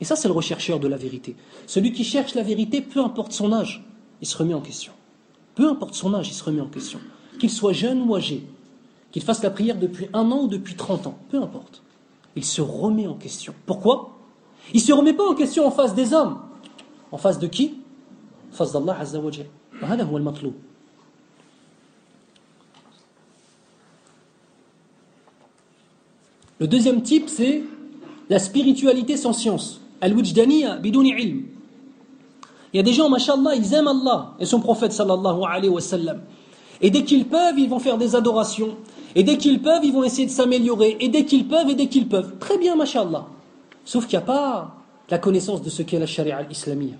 [0.00, 1.36] Et ça, c'est le rechercheur de la vérité.
[1.68, 3.84] Celui qui cherche la vérité, peu importe son âge,
[4.20, 4.92] il se remet en question.
[5.60, 7.00] Peu importe son âge, il se remet en question.
[7.38, 8.46] Qu'il soit jeune ou âgé,
[9.12, 11.82] qu'il fasse la prière depuis un an ou depuis 30 ans, peu importe.
[12.34, 13.52] Il se remet en question.
[13.66, 14.16] Pourquoi?
[14.72, 16.38] Il ne se remet pas en question en face des hommes.
[17.12, 17.74] En face de qui?
[18.50, 19.30] En face d'Allah Azza wa
[26.58, 27.64] Le deuxième type, c'est
[28.30, 29.82] la spiritualité sans science.
[30.00, 31.49] Al-Wijdaniya biduni ilm.
[32.72, 35.80] Il y a des gens, mashallah, ils aiment Allah et son prophète sallallahu alayhi wa
[35.80, 36.20] sallam.
[36.80, 38.76] Et dès qu'ils peuvent, ils vont faire des adorations.
[39.14, 40.96] Et dès qu'ils peuvent, ils vont essayer de s'améliorer.
[41.00, 42.38] Et dès qu'ils peuvent, et dès qu'ils peuvent.
[42.38, 43.26] Très bien, mashallah.
[43.84, 44.76] Sauf qu'il n'y a pas
[45.10, 46.94] la connaissance de ce qu'est la charia islamie.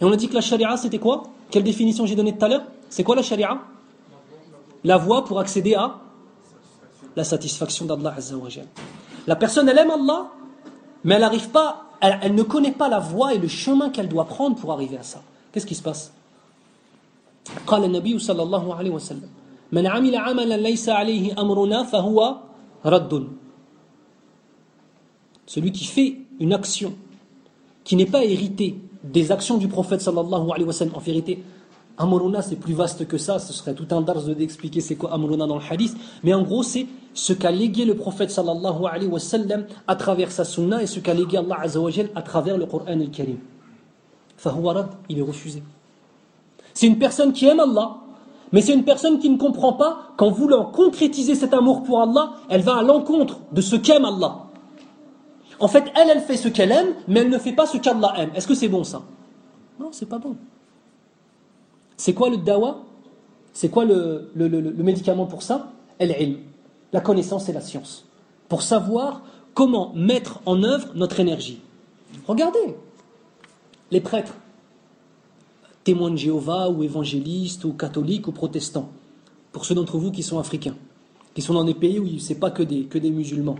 [0.00, 1.24] Et on a dit que la charia, c'était quoi?
[1.50, 2.62] Quelle définition j'ai donnée tout à l'heure?
[2.88, 3.58] C'est quoi la charia
[4.84, 5.96] La voie pour accéder à
[7.16, 8.36] la satisfaction d'Allah Azza
[9.26, 10.28] La personne, elle aime Allah,
[11.04, 14.25] mais elle n'arrive pas, elle, ne connaît pas la voie et le chemin qu'elle doit
[14.25, 15.21] prendre pour arriver à ça.
[15.51, 16.11] Qu'est-ce qui se passe
[17.67, 19.29] قال النبي صلى الله عليه وسلم
[19.71, 22.37] من عمل عملا ليس عليه أمرنا فهو
[22.85, 23.27] رد
[25.45, 26.95] Celui qui fait une action
[27.83, 31.43] qui n'est pas héritée des actions du prophète sallallahu alayhi wa sallam, en vérité,
[32.00, 35.46] Amruna, c'est plus vaste que ça, ce serait tout un dars d'expliquer c'est quoi Amruna
[35.46, 39.20] dans le hadith, mais en gros, c'est ce qu'a légué le prophète sallallahu alayhi wa
[39.20, 41.58] sallam à travers sa sunna et ce qu'a légué Allah
[42.14, 43.38] à travers le Coran al-Karim.
[44.38, 45.62] Fahuwarad, il est refusé.
[46.72, 47.96] C'est une personne qui aime Allah,
[48.52, 52.32] mais c'est une personne qui ne comprend pas qu'en voulant concrétiser cet amour pour Allah,
[52.48, 54.46] elle va à l'encontre de ce qu'aime Allah.
[55.58, 58.14] En fait, elle, elle fait ce qu'elle aime, mais elle ne fait pas ce qu'Allah
[58.16, 58.30] aime.
[58.34, 59.02] Est-ce que c'est bon ça?
[59.78, 60.36] Non, c'est pas bon.
[62.00, 62.82] C'est quoi le dawa?
[63.52, 64.32] C'est quoi le,
[64.78, 65.70] médicament pour ça?
[65.98, 66.38] El-ilm,
[66.94, 68.06] la connaissance et la science.
[68.48, 69.20] Pour savoir
[69.52, 71.60] comment mettre en œuvre notre énergie.
[72.26, 72.74] Regardez,
[73.90, 74.32] les prêtres,
[75.84, 78.88] témoins de Jéhovah ou évangélistes ou catholiques ou protestants,
[79.52, 80.76] pour ceux d'entre vous qui sont africains,
[81.34, 83.56] qui sont dans des pays où ce n'est pas que des, que des musulmans.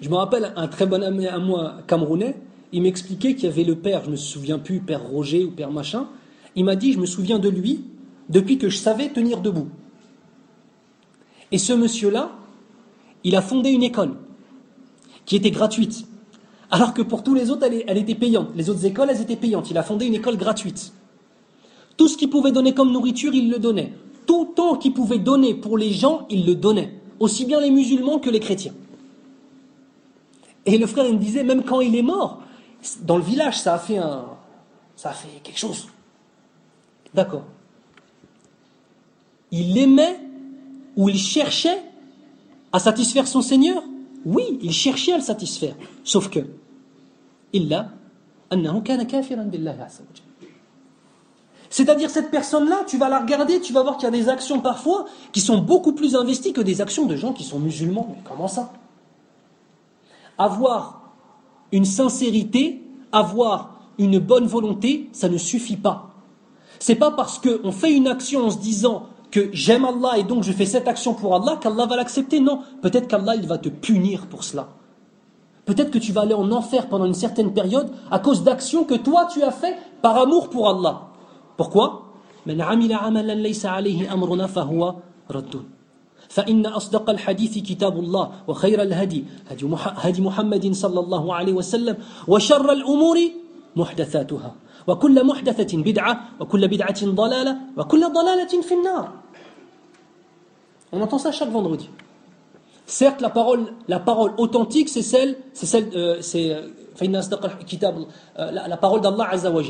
[0.00, 2.36] Je me rappelle un très bon ami à moi, camerounais,
[2.72, 5.50] il m'expliquait qu'il y avait le père, je ne me souviens plus, père Roger ou
[5.50, 6.08] père machin,
[6.56, 7.84] il m'a dit, je me souviens de lui
[8.28, 9.68] depuis que je savais tenir debout.
[11.50, 12.32] Et ce monsieur-là,
[13.24, 14.14] il a fondé une école
[15.24, 16.06] qui était gratuite.
[16.70, 18.48] Alors que pour tous les autres, elle, était payante.
[18.56, 19.70] Les autres écoles, elles étaient payantes.
[19.70, 20.92] Il a fondé une école gratuite.
[21.98, 23.92] Tout ce qu'il pouvait donner comme nourriture, il le donnait.
[24.26, 26.98] Tout temps qu'il pouvait donner pour les gens, il le donnait.
[27.20, 28.72] Aussi bien les musulmans que les chrétiens.
[30.64, 32.40] Et le frère, il me disait, même quand il est mort,
[33.02, 34.24] dans le village, ça a fait un,
[34.96, 35.88] ça a fait quelque chose.
[37.14, 37.44] D'accord.
[39.50, 40.18] Il aimait
[40.96, 41.82] ou il cherchait
[42.72, 43.82] à satisfaire son Seigneur?
[44.24, 45.74] Oui, il cherchait à le satisfaire.
[46.04, 46.40] Sauf que,
[51.70, 54.60] c'est-à-dire cette personne-là, tu vas la regarder, tu vas voir qu'il y a des actions
[54.60, 58.08] parfois qui sont beaucoup plus investies que des actions de gens qui sont musulmans.
[58.10, 58.72] Mais comment ça?
[60.38, 61.12] Avoir
[61.72, 66.11] une sincérité, avoir une bonne volonté, ça ne suffit pas.
[66.81, 70.43] C'est pas parce qu'on fait une action en se disant que j'aime Allah et donc
[70.43, 72.39] je fais cette action pour Allah qu'Allah va l'accepter.
[72.39, 74.69] Non, peut-être qu'Allah il va te punir pour cela.
[75.65, 78.95] Peut-être que tu vas aller en enfer pendant une certaine période à cause d'actions que
[78.95, 81.07] toi tu as fait par amour pour Allah.
[81.57, 82.03] Pourquoi
[86.29, 89.25] فإن أصدق الحديث كتاب الله وخير الهدي
[89.79, 93.17] هدي محمد صلى الله عليه وسلم وشر الأمور
[93.75, 94.55] محدثاتها
[94.87, 99.11] وكل محدثة بدعة وكل بدعة ضلالة وكل ضلالة في النار
[100.93, 101.89] On entend ça chaque vendredi.
[102.85, 106.69] Certes, la parole, la parole authentique, c'est celle, c'est celle, euh, c'est euh,
[108.37, 109.61] la, la parole d'Allah Azza wa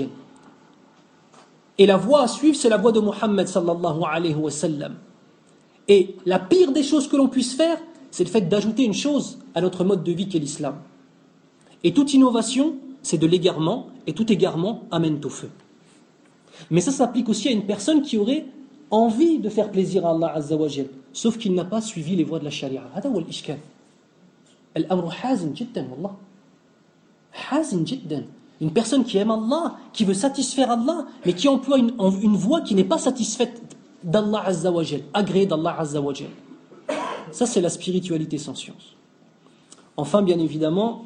[1.79, 4.95] Et la voie à suivre, c'est la voie de Muhammad sallallahu alayhi wa sallam.
[5.87, 7.79] Et la pire des choses que l'on puisse faire,
[8.11, 10.75] c'est le fait d'ajouter une chose à notre mode de vie qu'est l'islam.
[11.83, 15.49] Et toute innovation, c'est de l'égarement, et tout égarement amène au feu.
[16.71, 18.45] Mais ça s'applique aussi à une personne qui aurait
[18.91, 20.67] envie de faire plaisir à Allah Azza wa
[21.13, 22.83] sauf qu'il n'a pas suivi les voies de la charia.
[22.93, 23.57] هذا هو الإشكال.
[24.77, 26.15] الأمر حازم جدا والله.
[27.33, 28.25] حازم جدا.
[28.59, 32.61] Une personne qui aime Allah, qui veut satisfaire Allah, mais qui emploie une, une voie
[32.61, 33.61] qui n'est pas satisfaite
[34.03, 36.29] d'Allah Azzawajal, agréée d'Allah Azzawajal.
[37.31, 38.95] Ça, c'est la spiritualité sans science.
[39.95, 41.05] Enfin, bien évidemment,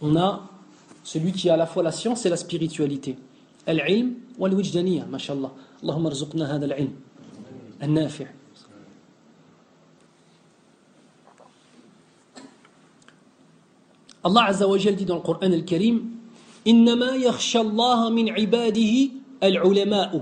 [0.00, 0.42] on a
[1.05, 3.15] celui qui a à la fois la science et la spiritualité.
[3.67, 5.51] Al-ilm wa al-wijdaniya, mashallah.
[5.83, 6.93] Allahumma rzuqna hada al-ilm.
[7.79, 8.25] Al-nafi'.
[14.23, 16.01] Allah Azza wa Jal dit dans le Coran al-Karim
[16.65, 20.21] Innama yakhsha Allah min ibadihi al-ulama'u.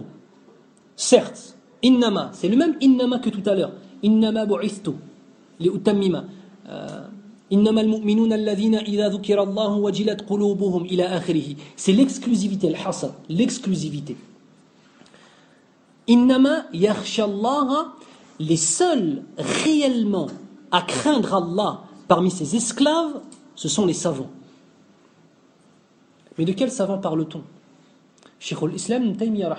[0.98, 3.72] Certes, innama, c'est le même innama que tout à l'heure.
[4.04, 4.92] Innama bu'ithtu
[5.62, 6.26] li utammima.
[6.68, 7.08] Euh,
[11.76, 14.16] c'est l'exclusivité, le.
[18.40, 20.28] Les seuls réellement
[20.72, 23.22] à craindre Allah parmi ses esclaves,
[23.56, 24.32] ce sont les savants.
[26.38, 27.44] Mais de quels savants parle-t-on?
[28.40, 29.56] Cheikh Islam Taymiyyah,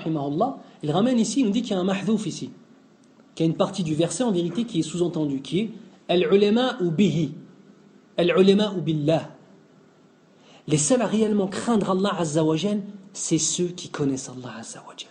[0.83, 2.51] il ramène ici, il nous dit qu'il y a un mahdouf ici,
[3.35, 5.71] qu'il y a une partie du verset en vérité qui est sous-entendue, qui est
[6.09, 7.33] «al-ulama ou bihi»
[8.17, 9.31] Al-ulama billah.
[10.67, 12.81] Les seuls à réellement craindre Allah Azzawajal,
[13.13, 15.11] c'est ceux qui connaissent Allah Azzawajal.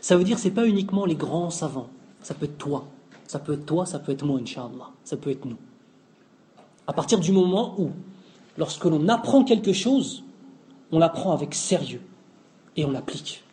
[0.00, 1.88] Ça veut dire c'est pas uniquement les grands savants.
[2.22, 2.86] Ça peut être toi.
[3.26, 4.90] Ça peut être toi, ça peut être moi, Inch'Allah.
[5.04, 5.56] Ça peut être nous.
[6.86, 7.90] À partir du moment où,
[8.58, 10.24] lorsque l'on apprend quelque chose,
[10.90, 12.00] on l'apprend avec sérieux.
[12.76, 13.44] Et on l'applique.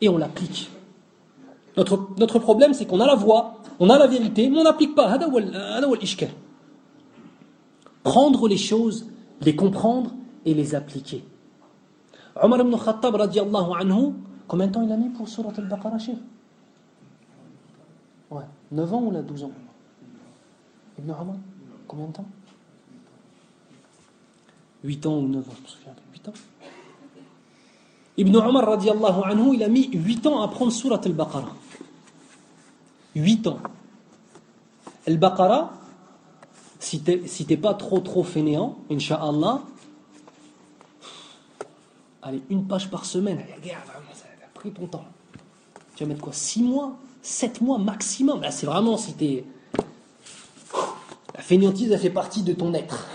[0.00, 0.70] Et on l'applique.
[1.76, 4.94] Notre, notre problème, c'est qu'on a la voix, on a la vérité, mais on n'applique
[4.96, 5.16] pas.
[8.02, 9.06] Prendre les choses,
[9.40, 10.12] les comprendre
[10.44, 11.24] et les appliquer.
[12.42, 14.14] Omar ibn Khattab radiallahu anhu,
[14.48, 15.98] combien de temps il a mis pour Surat al-Baqarah,
[18.30, 19.50] Ouais, 9 ans ou là 12 ans?
[20.98, 21.36] Ibn Omar,
[21.88, 22.26] combien de temps?
[24.84, 26.32] 8 ans ou 9 ans, je me souviens 8 ans?
[28.16, 31.54] Ibn Omar radiallahu anhu, il a mis 8 ans à prendre Surat al-Baqarah.
[33.16, 33.58] 8 ans.
[35.06, 35.72] Al-Baqarah,
[36.80, 39.62] si t'es pas trop trop fainéant, Inch'Allah,
[42.22, 45.04] allez, une page par semaine, regarde, ça a pris ton temps.
[45.94, 48.40] Tu vas mettre quoi 6 mois 7 mois maximum?
[48.40, 49.44] Là, c'est vraiment si t'es.
[51.34, 53.06] La fainéantise, elle fait partie de ton être.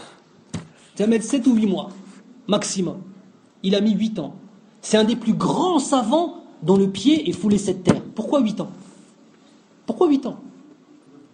[0.96, 1.90] Tu vas mettre 7 ou 8 mois,
[2.48, 3.02] maximum.
[3.64, 4.36] Il a mis 8 ans.
[4.82, 8.02] C'est un des plus grands savants dont le pied est foulé cette terre.
[8.14, 8.70] Pourquoi 8 ans?
[9.88, 10.40] Pourquoi 8 ans?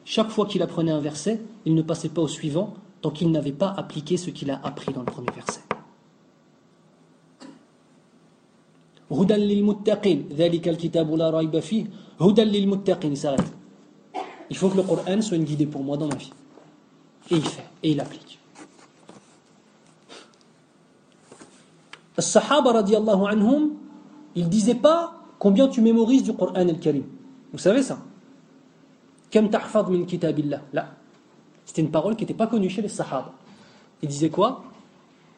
[0.05, 3.51] Chaque fois qu'il apprenait un verset, il ne passait pas au suivant tant qu'il n'avait
[3.51, 5.61] pas appliqué ce qu'il a appris dans le premier verset.
[14.49, 16.31] Il faut que le Coran soit une guidée pour moi dans ma vie.
[17.29, 18.39] Et il fait, et il applique.
[22.17, 23.71] Les Sahaba radiallahu anhum,
[24.35, 27.03] ils disaient pas combien tu mémorises du Coran al-Karim.
[27.51, 27.99] Vous savez ça?
[29.39, 30.61] Min kitabillah.
[31.65, 33.33] C'était une parole qui n'était pas connue chez les Sahaba.
[34.01, 34.63] Il disait quoi?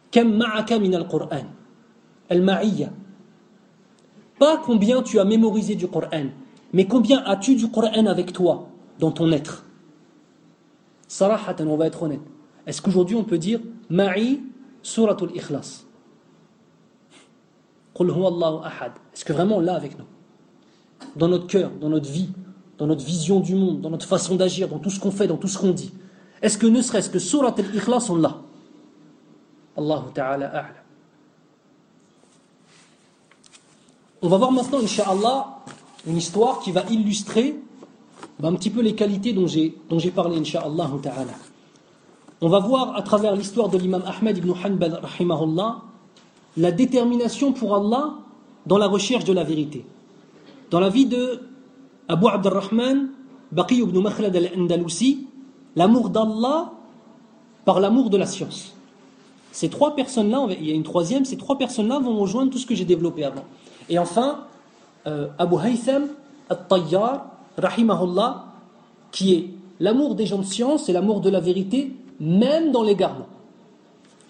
[0.09, 1.45] Kam ma'aka al-Qur'an.
[2.29, 2.89] Al-ma'iyya.
[4.39, 6.25] Pas combien tu as mémorisé du Coran,
[6.73, 8.67] mais combien as-tu du Coran avec toi,
[8.99, 9.63] dans ton être?
[11.07, 12.21] Sarahatan, on va être honnête.
[12.65, 14.41] Est-ce qu'aujourd'hui on peut dire Ma'i
[14.81, 15.85] suratul ikhlas?
[17.99, 20.05] Est-ce que vraiment on l'a avec nous?
[21.15, 22.29] Dans notre cœur, dans notre vie,
[22.83, 25.37] dans notre vision du monde, dans notre façon d'agir, dans tout ce qu'on fait, dans
[25.37, 25.93] tout ce qu'on dit
[26.41, 28.41] Est-ce que ne serait-ce que Surat al-Ikhlas, on l'a?
[29.77, 30.83] Allahu Ta'ala a'la.
[34.21, 35.59] On va voir maintenant, Inch'Allah,
[36.05, 37.55] une histoire qui va illustrer
[38.37, 41.35] bah, un petit peu les qualités dont j'ai, dont j'ai parlé, Inch'Allah Ta'ala.
[42.41, 45.83] On va voir à travers l'histoire de l'imam Ahmed ibn Hanbal, rahimahullah,
[46.57, 48.15] la détermination pour Allah
[48.65, 49.85] dans la recherche de la vérité.
[50.69, 51.52] Dans la vie de
[52.07, 53.09] Abu Abdurrahman,
[53.51, 55.27] Baqi ibn Makhlad al-Andalusi,
[55.75, 56.71] l'amour d'Allah
[57.65, 58.73] par l'amour de la science.
[59.51, 62.65] Ces trois personnes-là, il y a une troisième, ces trois personnes-là vont rejoindre tout ce
[62.65, 63.45] que j'ai développé avant.
[63.89, 64.45] Et enfin,
[65.05, 66.07] euh, Abu Haytham
[66.49, 67.27] al-Tayyar,
[67.57, 68.45] rahimahullah,
[69.11, 69.49] qui est
[69.79, 73.27] l'amour des gens de science et l'amour de la vérité, même dans l'égarement.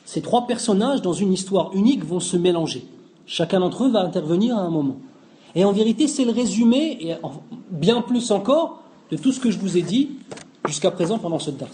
[0.06, 2.86] Ces trois personnages, dans une histoire unique, vont se mélanger.
[3.26, 4.98] Chacun d'entre eux va intervenir à un moment.
[5.56, 7.16] Et en vérité, c'est le résumé, et
[7.70, 8.82] bien plus encore,
[9.12, 10.18] de tout ce que je vous ai dit
[10.66, 11.70] jusqu'à présent pendant ce dars.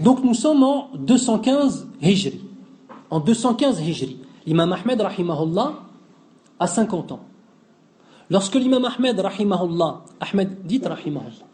[0.00, 2.40] Donc nous sommes en 215 Hijri.
[3.10, 4.18] En 215 Hijri.
[4.46, 5.80] L'imam Ahmed, rahimahullah,
[6.58, 7.20] a 50 ans.
[8.30, 11.46] Lorsque l'imam Ahmed, rahimahullah, Ahmed, dit rahimahullah,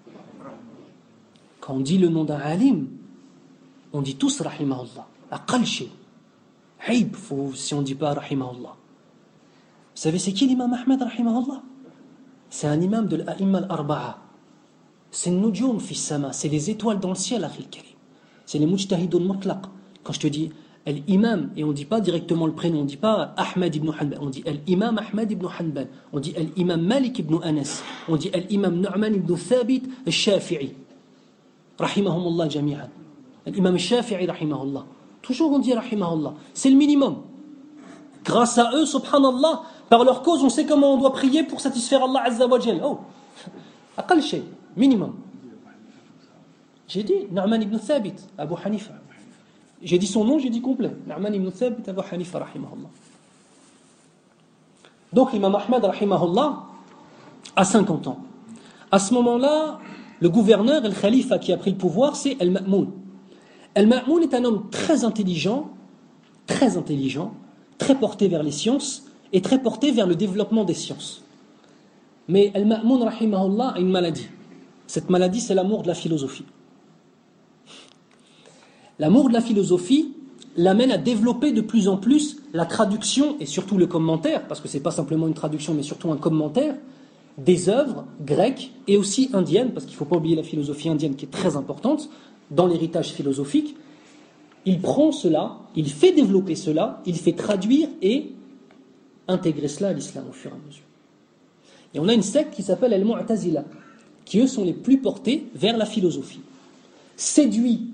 [1.60, 2.86] quand on dit le nom d'un alim,
[3.92, 5.90] on dit tous rahimahullah, à Qalshi,
[6.86, 7.16] Haïb,
[7.54, 8.76] si on ne dit pas rahimahullah.
[9.96, 11.62] Vous savez, c'est qui l'imam Ahmed rahimahullah
[12.50, 14.18] C'est un imam de l'A'imma al-Arba'a.
[15.10, 17.88] C'est Nujum fi sama, c'est les étoiles dans le ciel, Akhil Karim.
[18.44, 19.62] C'est les mujtahidun mutlaq.
[20.04, 20.50] Quand je te dis
[20.84, 23.88] Al-Imam, et on ne dit pas directement le prénom, on ne dit pas Ahmed ibn
[23.88, 28.30] Hanbal, on dit Al-Imam Ahmed ibn Hanbal, on dit Al-Imam Malik ibn Anas, on dit
[28.34, 30.74] Al-Imam Nu'man ibn Thabit al-Shafi'i.
[31.78, 32.90] Rahimahumullah jami'an.
[33.46, 34.84] Al-Imam al-Shafi'i rahimahullah.
[35.22, 36.34] Toujours on dit rahimahullah.
[36.52, 37.22] C'est le minimum.
[38.26, 42.02] Grâce à eux, subhanallah, par leur cause, on sait comment on doit prier pour satisfaire
[42.02, 42.58] Allah Azza wa.
[42.82, 42.98] Oh,
[43.96, 44.42] aqal shay,
[44.76, 45.14] minimum.
[46.88, 48.94] J'ai dit Nu'man ibn Thabit, Abu Hanifa.
[49.82, 50.92] J'ai dit son nom, j'ai dit complet.
[51.06, 52.88] Nu'man ibn Thabit, Abu Hanifa, rahimahullah.
[55.12, 56.64] Donc l'imam Ahmad, rahimahullah,
[57.54, 58.18] a 50 ans.
[58.90, 59.78] À ce moment-là,
[60.20, 62.90] le gouverneur le khalifa qui a pris le pouvoir, c'est Al-Ma'moun.
[63.74, 65.70] Al-Ma'moun est un homme très intelligent,
[66.46, 67.34] très intelligent,
[67.78, 71.22] très porté vers les sciences et très porté vers le développement des sciences.
[72.28, 74.28] Mais Al-Ma'moun, rahimahullah, a une maladie.
[74.86, 76.44] Cette maladie, c'est l'amour de la philosophie.
[78.98, 80.12] L'amour de la philosophie
[80.56, 84.68] l'amène à développer de plus en plus la traduction et surtout le commentaire, parce que
[84.68, 86.76] ce n'est pas simplement une traduction mais surtout un commentaire,
[87.36, 91.16] des œuvres grecques et aussi indiennes, parce qu'il ne faut pas oublier la philosophie indienne
[91.16, 92.08] qui est très importante
[92.50, 93.76] dans l'héritage philosophique.
[94.64, 98.32] Il prend cela, il fait développer cela, il fait traduire et
[99.28, 100.84] intégrer cela à l'islam au fur et à mesure.
[101.94, 103.64] Et on a une secte qui s'appelle Al-Mu'tazila,
[104.24, 106.40] qui eux sont les plus portés vers la philosophie.
[107.16, 107.86] Séduits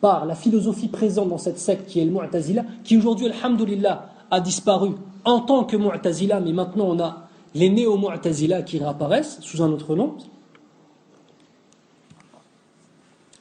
[0.00, 4.40] par la philosophie présente dans cette secte qui est le Mu'tazila, qui aujourd'hui, alhamdulillah, a
[4.40, 4.90] disparu
[5.24, 9.94] en tant que Mu'tazila, mais maintenant on a les néo-Mu'tazila qui réapparaissent sous un autre
[9.96, 10.16] nom.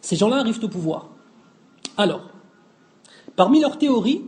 [0.01, 1.09] Ces gens-là arrivent au pouvoir.
[1.97, 2.21] Alors,
[3.35, 4.23] parmi leurs théories,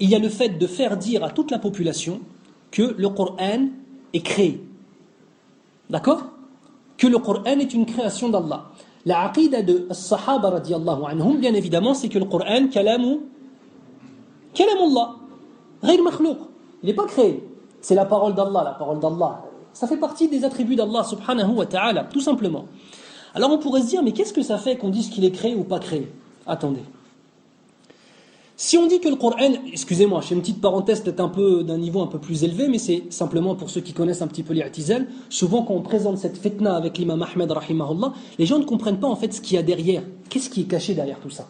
[0.00, 2.20] il y a le fait de faire dire à toute la population
[2.72, 3.68] que le Coran
[4.12, 4.66] est créé.
[5.88, 6.24] D'accord?
[6.96, 8.64] Que le Coran est une création d'Allah.
[9.04, 13.20] La aqida de Sahaba radiallahu anhum, bien évidemment, c'est que le Coran, kalamu,
[14.54, 15.16] kalamullah,
[15.84, 16.38] ghayr makhlouq.
[16.82, 17.44] Il n'est pas créé.
[17.80, 19.44] C'est la parole d'Allah, la parole d'Allah.
[19.72, 22.66] Ça fait partie des attributs d'Allah subhanahu wa ta'ala, tout simplement.
[23.34, 25.54] Alors on pourrait se dire, mais qu'est-ce que ça fait qu'on dise qu'il est créé
[25.54, 26.12] ou pas créé?
[26.46, 26.82] Attendez.
[28.64, 31.64] Si on dit que le Coran, excusez-moi, je fais une petite parenthèse peut-être un peu
[31.64, 34.44] d'un niveau un peu plus élevé, mais c'est simplement pour ceux qui connaissent un petit
[34.44, 38.64] peu l'I'tizal, souvent quand on présente cette fitna avec l'imam Ahmed rahimahullah, les gens ne
[38.64, 40.04] comprennent pas en fait ce qu'il y a derrière.
[40.28, 41.48] Qu'est-ce qui est caché derrière tout ça?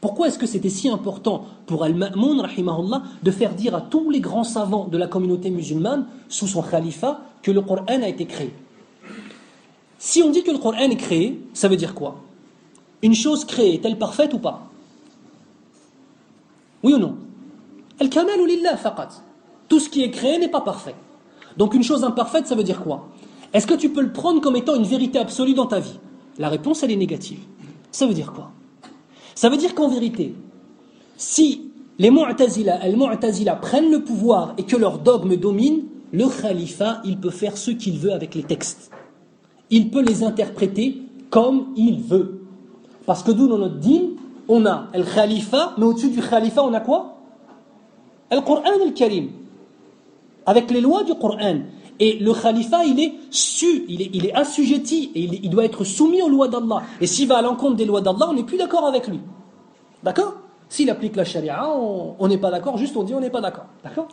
[0.00, 4.18] Pourquoi est-ce que c'était si important pour Al-Ma'moun rahimahullah de faire dire à tous les
[4.18, 8.52] grands savants de la communauté musulmane sous son khalifa que le Coran a été créé?
[9.96, 12.16] Si on dit que le Coran est créé, ça veut dire quoi?
[13.00, 14.71] Une chose créée est-elle parfaite ou pas?
[16.82, 17.16] Oui ou non
[18.00, 19.08] Al-kamalu lillah faqat.
[19.68, 20.94] Tout ce qui est créé n'est pas parfait.
[21.56, 23.08] Donc une chose imparfaite, ça veut dire quoi
[23.52, 25.98] Est-ce que tu peux le prendre comme étant une vérité absolue dans ta vie
[26.38, 27.40] La réponse, elle est négative.
[27.90, 28.50] Ça veut dire quoi
[29.34, 30.34] Ça veut dire qu'en vérité,
[31.16, 37.18] si les Mu'tazila, Al-Mu'tazila prennent le pouvoir et que leur dogme domine, le khalifa, il
[37.18, 38.90] peut faire ce qu'il veut avec les textes.
[39.70, 42.42] Il peut les interpréter comme il veut.
[43.06, 44.11] Parce que d'où dans notre dîme,
[44.48, 47.16] on a le khalifa, mais au-dessus du khalifa, on a quoi?
[48.30, 49.30] Le Coran al-Karim.
[50.46, 51.60] Avec les lois du Coran.
[52.00, 56.22] Et le khalifa, il est su, il est, il assujetti, et il, doit être soumis
[56.22, 56.82] aux lois d'Allah.
[57.00, 59.20] Et s'il va à l'encontre des lois d'Allah, on n'est plus d'accord avec lui.
[60.02, 60.34] D'accord?
[60.68, 63.66] S'il applique la charia, on n'est pas d'accord, juste on dit on n'est pas d'accord.
[63.84, 64.08] D'accord?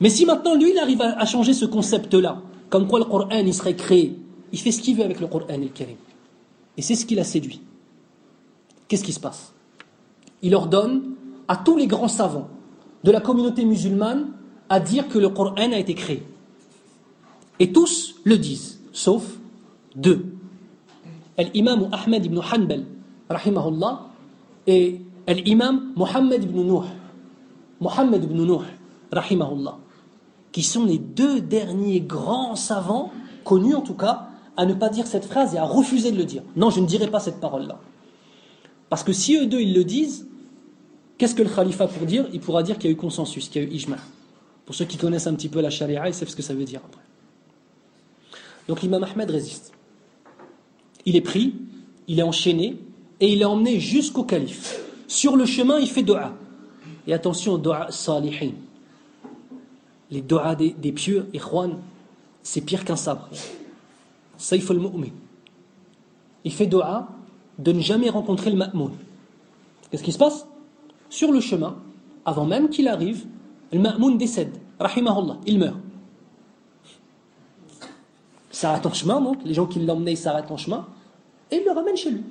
[0.00, 2.38] Mais si maintenant lui, il arrive à, changer ce concept-là,
[2.70, 4.18] comme quoi le Coran, il serait créé,
[4.50, 5.96] il fait ce qu'il veut avec le Coran al-Karim.
[6.76, 7.60] Et c'est ce qui l'a séduit
[8.90, 9.52] qu'est-ce qui se passe?
[10.42, 11.14] Il ordonne
[11.46, 12.48] à tous les grands savants
[13.04, 14.32] de la communauté musulmane
[14.68, 16.26] à dire que le Coran a été créé.
[17.60, 19.38] Et tous le disent, sauf
[19.94, 20.26] deux.
[21.38, 22.84] L'imam Ahmed ibn Hanbal,
[23.30, 24.08] rahimahullah,
[24.66, 26.86] et l'imam Mohammed ibn Nuh,
[27.80, 28.64] Mohammed ibn Nuh,
[29.12, 29.78] rahimahullah,
[30.52, 33.12] qui sont les deux derniers grands savants,
[33.44, 36.24] connus en tout cas, à ne pas dire cette phrase et à refuser de le
[36.24, 36.42] dire.
[36.56, 37.78] Non, je ne dirai pas cette parole-là.
[38.90, 40.26] Parce que si eux deux, ils le disent,
[41.16, 42.26] qu'est-ce que le khalifa pour dire?
[42.32, 43.96] Il pourra dire qu'il y a eu consensus, qu'il y a eu ijma.
[44.66, 46.64] Pour ceux qui connaissent un petit peu la charia, ils savent ce que ça veut
[46.64, 47.00] dire après.
[48.68, 49.72] Donc l'imam Ahmed résiste.
[51.06, 51.54] Il est pris,
[52.08, 52.76] il est enchaîné,
[53.20, 54.80] et il est emmené jusqu'au calife.
[55.06, 56.34] Sur le chemin, il fait dua.
[57.06, 58.52] Et attention, dua salihin.
[60.10, 61.78] Les dua des, des pieux, ikhwan,
[62.42, 63.28] c'est pire qu'un sabre.
[64.36, 65.10] Saif al-mu'min.
[66.44, 67.08] Il fait dua,
[67.60, 68.92] de ne jamais rencontrer le ma'moun.
[69.90, 70.46] Qu'est-ce qui se passe
[71.08, 71.76] Sur le chemin,
[72.24, 73.24] avant même qu'il arrive,
[73.72, 75.76] le Ma'moun décède, rahimahullah, il meurt.
[78.50, 80.86] Il s'arrête en chemin, donc, les gens qui l'emmenaient s'arrêtent en chemin,
[81.50, 82.22] et il le ramène chez lui.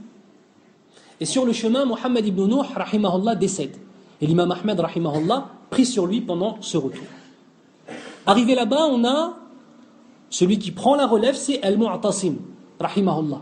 [1.20, 3.76] Et sur le chemin, Mohammed ibn Nuh, rahimahullah, décède.
[4.22, 7.04] Et l'imam Ahmed, rahimahullah, prie sur lui pendant ce retour.
[8.26, 9.38] Arrivé là-bas, on a
[10.30, 12.36] celui qui prend la relève, c'est Al-Mu'tasim,
[12.80, 13.42] rahimahullah.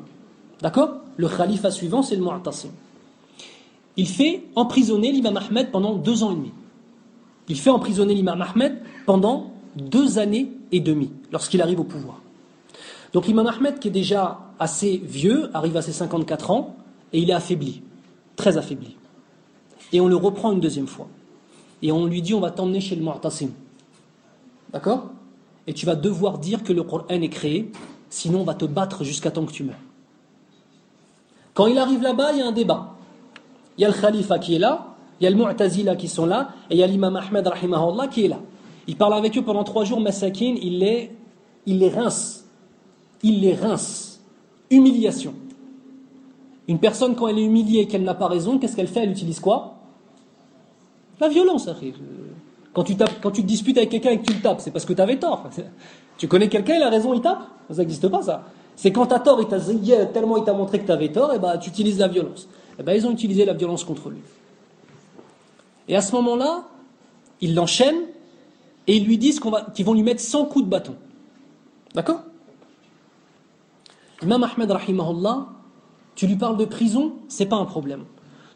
[0.62, 2.70] D'accord Le khalifa suivant, c'est le Mu'tasim.
[3.98, 6.52] Il fait emprisonner l'imam Ahmed pendant deux ans et demi.
[7.50, 12.22] Il fait emprisonner l'imam Ahmed pendant deux années et demie, lorsqu'il arrive au pouvoir.
[13.14, 16.76] Donc l'imam Ahmed, qui est déjà assez vieux, arrive à ses 54 ans,
[17.14, 17.82] et il est affaibli,
[18.36, 18.96] très affaibli.
[19.94, 21.08] Et on le reprend une deuxième fois.
[21.82, 23.50] Et on lui dit, on va t'emmener chez le Mu'tasim.
[24.72, 25.10] D'accord?
[25.66, 27.72] Et tu vas devoir dire que le Coran est créé,
[28.10, 29.76] sinon on va te battre jusqu'à temps que tu meurs.
[31.58, 32.94] Quand il arrive là-bas, il y a un débat.
[33.80, 36.28] Il y a le Khalifa qui est là, il y a le Mu'tazila qui sont
[36.28, 38.38] là, et il y a l'imam Ahmed rahimahullah qui est là.
[38.86, 41.10] Il parle avec eux pendant trois jours, Masakin, il les,
[41.66, 42.46] il les rince.
[43.24, 44.22] Il les rince.
[44.70, 45.34] Humiliation.
[46.68, 49.02] Une personne, quand elle est humiliée et qu'elle n'a pas raison, qu'est-ce qu'elle fait?
[49.02, 49.78] Elle utilise quoi?
[51.20, 51.68] La violence,
[52.74, 54.70] quand tu, tapes, quand tu te disputes avec quelqu'un et que tu le tapes, c'est
[54.70, 55.50] parce que tu avais tort.
[56.20, 57.44] Tu connais quelqu'un, il a raison, il tape?
[57.70, 58.44] Ça n'existe pas, ça.
[58.78, 59.60] C'est quand tu as tort, il t'a
[60.06, 62.48] tellement il t'a montré que tu avais tort, et bah, tu utilises la violence.
[62.80, 64.20] Et ben, ils ont utilisé la violence contre lui.
[65.88, 66.64] Et à ce moment-là,
[67.42, 68.04] ils l'enchaînent
[68.86, 69.42] et ils lui disent
[69.76, 70.96] qu'ils vont lui mettre 100 coups de bâton.
[71.96, 72.22] D'accord?
[74.22, 75.48] Imam Ahmed, rahimahullah,
[76.16, 78.06] tu lui parles de prison, c'est pas un problème.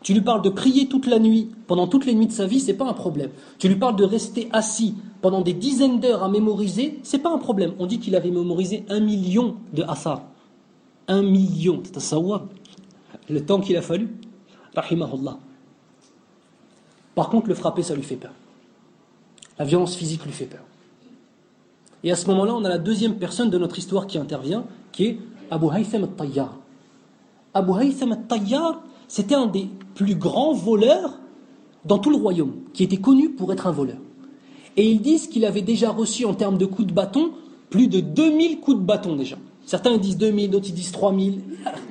[0.02, 2.60] Tu lui parles de prier toute la nuit, pendant toutes les nuits de sa vie,
[2.60, 3.30] c'est pas un problème.
[3.60, 7.38] Tu lui parles de rester assis pendant des dizaines d'heures à mémoriser, c'est pas un
[7.38, 7.74] problème.
[7.78, 10.24] On dit qu'il avait mémorisé un million de asar.
[11.08, 12.42] Un million, c'est un
[13.30, 14.10] Le temps qu'il a fallu,
[14.76, 15.38] rahimahullah.
[17.14, 18.32] Par contre, le frapper, ça lui fait peur.
[19.60, 20.64] La violence physique lui fait peur.
[22.04, 25.06] Et à ce moment-là, on a la deuxième personne de notre histoire qui intervient, qui
[25.06, 25.20] est
[25.52, 26.58] Abu Haytham al-Tayyar.
[27.54, 28.82] Abu Haytham al-Tayyar,
[29.12, 31.20] c'était un des plus grands voleurs
[31.84, 33.98] dans tout le royaume, qui était connu pour être un voleur.
[34.78, 37.32] Et ils disent qu'il avait déjà reçu en termes de coups de bâton
[37.70, 39.36] plus de 2000 coups de bâton déjà.
[39.66, 41.42] Certains disent 2000, d'autres disent 3000.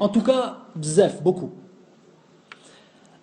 [0.01, 1.51] En tout cas, bzef, beaucoup.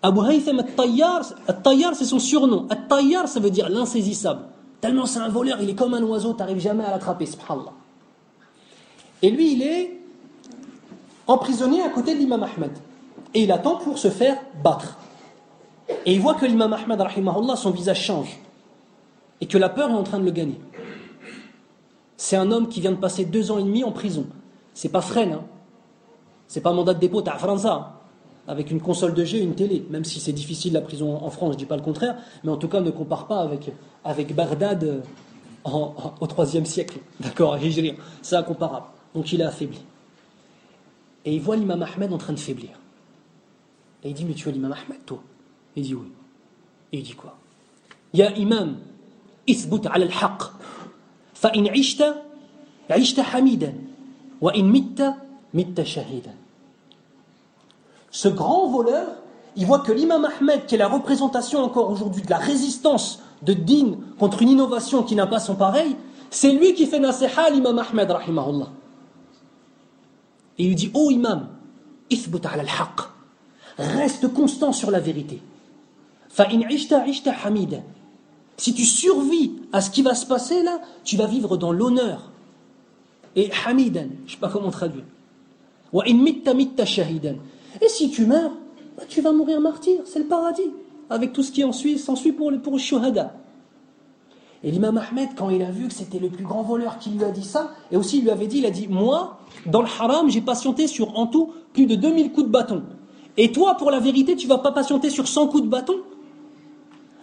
[0.04, 2.68] Abu Haytham al-Tayyar c'est son surnom.
[2.70, 4.42] Al-Tayyar ça veut dire l'insaisissable.
[4.80, 7.74] Tellement c'est un voleur, il est comme un oiseau, tu n'arrives jamais à l'attraper, subhanallah.
[9.24, 10.00] Et lui, il est
[11.26, 12.74] emprisonné à côté de l'imam Ahmed.
[13.34, 14.98] Et il attend pour se faire battre.
[16.06, 18.40] Et il voit que l'imam Ahmed, rahimahullah, son visage change.
[19.42, 20.60] Et que la peur est en train de le gagner.
[22.18, 24.26] C'est un homme qui vient de passer deux ans et demi en prison.
[24.74, 25.44] C'est pas freine, hein.
[26.48, 27.88] C'est pas mandat de dépôt, t'as France, hein.
[28.48, 29.86] avec une console de jeu et une télé.
[29.90, 32.58] Même si c'est difficile la prison en France, je dis pas le contraire, mais en
[32.58, 33.70] tout cas ne compare pas avec,
[34.06, 35.02] avec Bagdad euh,
[35.66, 37.00] au troisième siècle.
[37.20, 37.58] D'accord,
[38.22, 38.86] c'est incomparable.
[39.14, 39.82] Donc il est affaibli.
[41.26, 42.72] Et il voit l'imam Ahmed en train de faiblir.
[44.08, 45.22] Et il dit, mais tu es l'imam Ahmed, toi
[45.76, 46.08] Il dit oui.
[46.94, 47.36] Et il dit quoi?
[48.14, 48.78] Ya imam,
[49.46, 50.44] isbut ala al-haq.
[51.34, 52.16] Fa in ishta,
[52.90, 53.74] ishta hamidan.
[54.40, 55.18] Wa in mitta,
[55.54, 56.36] mitta shahidan.
[58.10, 59.08] Ce grand voleur,
[59.58, 63.52] il voit que l'imam Ahmed, qui est la représentation encore aujourd'hui de la résistance de
[63.52, 65.98] Din contre une innovation qui n'a pas son pareil,
[66.30, 68.70] c'est lui qui fait nasiha à l'imam Ahmed, rahimahullah.
[70.60, 71.50] Et il lui dit, oh imam,
[72.10, 73.17] ithbut ala al-haq.
[73.78, 75.42] Reste constant sur la vérité.
[78.58, 82.32] Si tu survis à ce qui va se passer là, tu vas vivre dans l'honneur.
[83.36, 85.06] Et hamidan, je sais pas comment traduire.
[85.94, 88.52] Et si tu meurs,
[88.98, 90.72] bah, tu vas mourir martyr, c'est le paradis,
[91.10, 91.62] avec tout ce qui
[92.00, 93.36] s'ensuit pour, pour le shuhada.
[94.64, 97.24] Et l'imam Ahmed, quand il a vu que c'était le plus grand voleur qui lui
[97.24, 99.88] a dit ça, et aussi il lui avait dit, il a dit, moi, dans le
[99.88, 102.84] haram, j'ai patienté sur en tout plus de 2000 coups de bâton.
[103.38, 105.98] Et toi, pour la vérité, tu vas pas patienter sur 100 coups de bâton?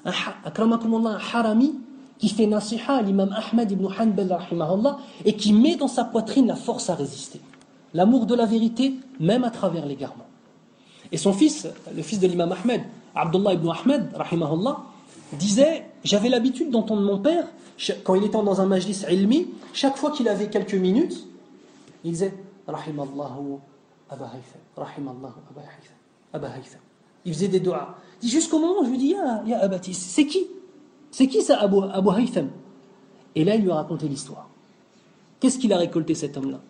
[0.05, 1.75] Un, un harami
[2.19, 4.39] qui fait nasiha à l'imam Ahmed ibn Hanbal
[5.25, 7.41] et qui met dans sa poitrine la force à résister.
[7.93, 10.27] L'amour de la vérité, même à travers l'égarement.
[11.11, 12.83] Et son fils, le fils de l'imam Ahmed,
[13.15, 14.79] Abdullah ibn Ahmed, rahimahullah,
[15.33, 17.47] disait J'avais l'habitude d'entendre mon père,
[18.05, 21.27] quand il était dans un majlis ilmi, chaque fois qu'il avait quelques minutes,
[22.05, 22.35] il disait
[22.67, 23.59] Rahimallahu
[24.11, 24.31] Aba
[24.77, 25.33] Rahimallahu
[26.35, 26.51] Aba
[27.25, 27.97] Il faisait des doigts.
[28.23, 30.47] Jusqu'au moment où je lui dis Abatis, c'est qui?
[31.11, 32.51] C'est qui ça Abu, Abu Haytham?
[33.35, 34.49] Et là, il lui a raconté l'histoire.
[35.41, 36.61] Qu'est-ce qu'il a récolté cet homme-là?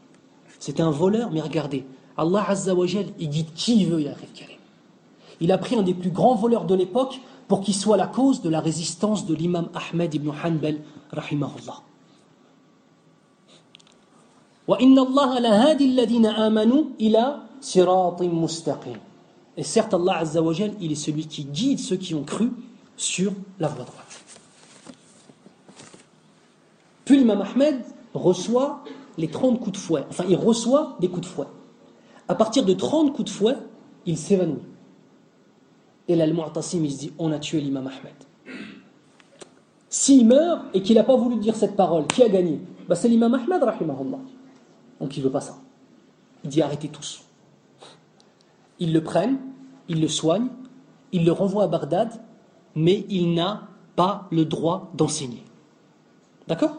[0.59, 1.85] C'était un voleur, mais regardez,
[2.17, 4.59] Allah Azza wa il guide qui il veut, arrive Karim.
[5.41, 8.41] Il a pris un des plus grands voleurs de l'époque pour qu'il soit la cause
[8.43, 10.79] de la résistance de l'imam Ahmed ibn Hanbal,
[11.11, 11.83] rahimahullah.
[19.57, 22.51] Et certes, Allah Azza wa il est celui qui guide ceux qui ont cru
[22.97, 24.21] sur la voie droite.
[27.05, 27.83] Puis l'imam Ahmed
[28.15, 28.83] reçoit
[29.19, 30.05] les 30 coups de fouet.
[30.09, 31.47] Enfin, il reçoit des coups de fouet.
[32.29, 33.57] À partir de 30 coups de fouet,
[34.07, 34.63] il s'évanouit.
[36.09, 38.15] Et là, le il se dit on a tué l'imam Ahmed.
[39.89, 42.61] S'il meurt et qu'il n'a pas voulu dire cette parole, qui a gagné?
[42.89, 44.19] Bah, C'est l'imam Ahmed, rahimahullah.
[45.01, 45.57] Donc il ne veut pas ça.
[46.43, 47.24] Il dit arrêtez tous.
[48.79, 49.39] Ils le prennent,
[49.89, 50.49] ils le soignent,
[51.13, 52.11] ils le renvoient à Bagdad,
[52.75, 55.45] mais il n'a pas le droit d'enseigner.
[56.49, 56.77] D'accord?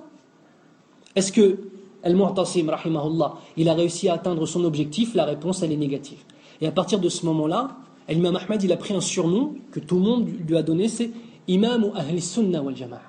[1.16, 1.60] Est-ce que
[2.04, 5.16] Al-Mu'tasim, rahimahullah, il a réussi à atteindre son objectif?
[5.16, 6.24] La réponse, elle est négative.
[6.62, 7.78] Et à partir de ce moment-là,
[8.08, 11.12] L'imam Ahmed, il a pris un surnom que tout le monde lui a donné, c'est
[11.48, 13.02] Imam Ahl Sunnah wal Jama'a.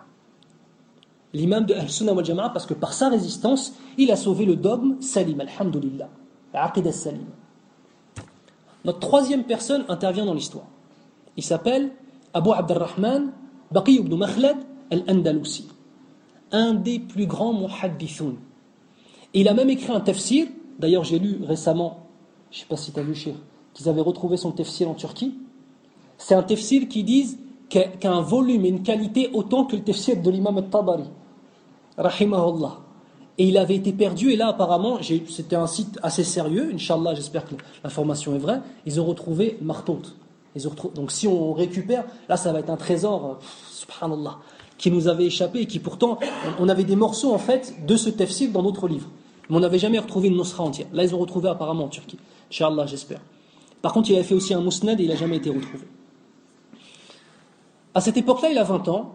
[1.35, 4.57] L'imam de Ahl Sunnah wal Jama'a, parce que par sa résistance, il a sauvé le
[4.57, 6.09] dogme Salim, Alhamdulillah,
[6.55, 7.27] l'Aqidah Salim.
[8.87, 10.67] Notre troisième personne intervient dans l'histoire.
[11.37, 11.91] Il s'appelle
[12.33, 13.33] Abu Abdurrahman
[13.73, 14.59] Baqi ibn Makhlad
[14.93, 15.67] al-Andalusi,
[16.53, 18.35] un des plus grands muhaddithun.
[19.35, 20.47] Et il a même écrit un tafsir,
[20.79, 22.07] d'ailleurs j'ai lu récemment,
[22.53, 23.35] je ne sais pas si tu as lu, cher,
[23.75, 25.35] qu'ils avaient retrouvé son tefsir en Turquie.
[26.17, 27.37] C'est un tefsir qui dit
[27.69, 31.11] qu'un volume et une qualité autant que le tefsir de l'imam al-Tabari.
[31.99, 32.86] Rahimahullah.
[33.39, 37.45] Et il avait été perdu, et là apparemment, c'était un site assez sérieux, Inch'Allah, j'espère
[37.45, 40.01] que l'information est vraie, ils ont retrouvé Martout.
[40.95, 44.39] Donc si on récupère, là ça va être un trésor, euh, subhanallah,
[44.79, 46.19] qui nous avait échappé et qui pourtant,
[46.59, 49.09] on avait des morceaux en fait de ce tefsir dans d'autres livres.
[49.51, 50.87] Mais on n'avait jamais retrouvé une Nosra entière.
[50.95, 52.19] Là ils ont retrouvé apparemment en Turquie.
[52.51, 53.21] Inch'Allah, j'espère.
[53.83, 55.85] Par contre, il avait fait aussi un mousnad et il n'a jamais été retrouvé.
[57.95, 59.15] À cette époque-là, il a 20 ans.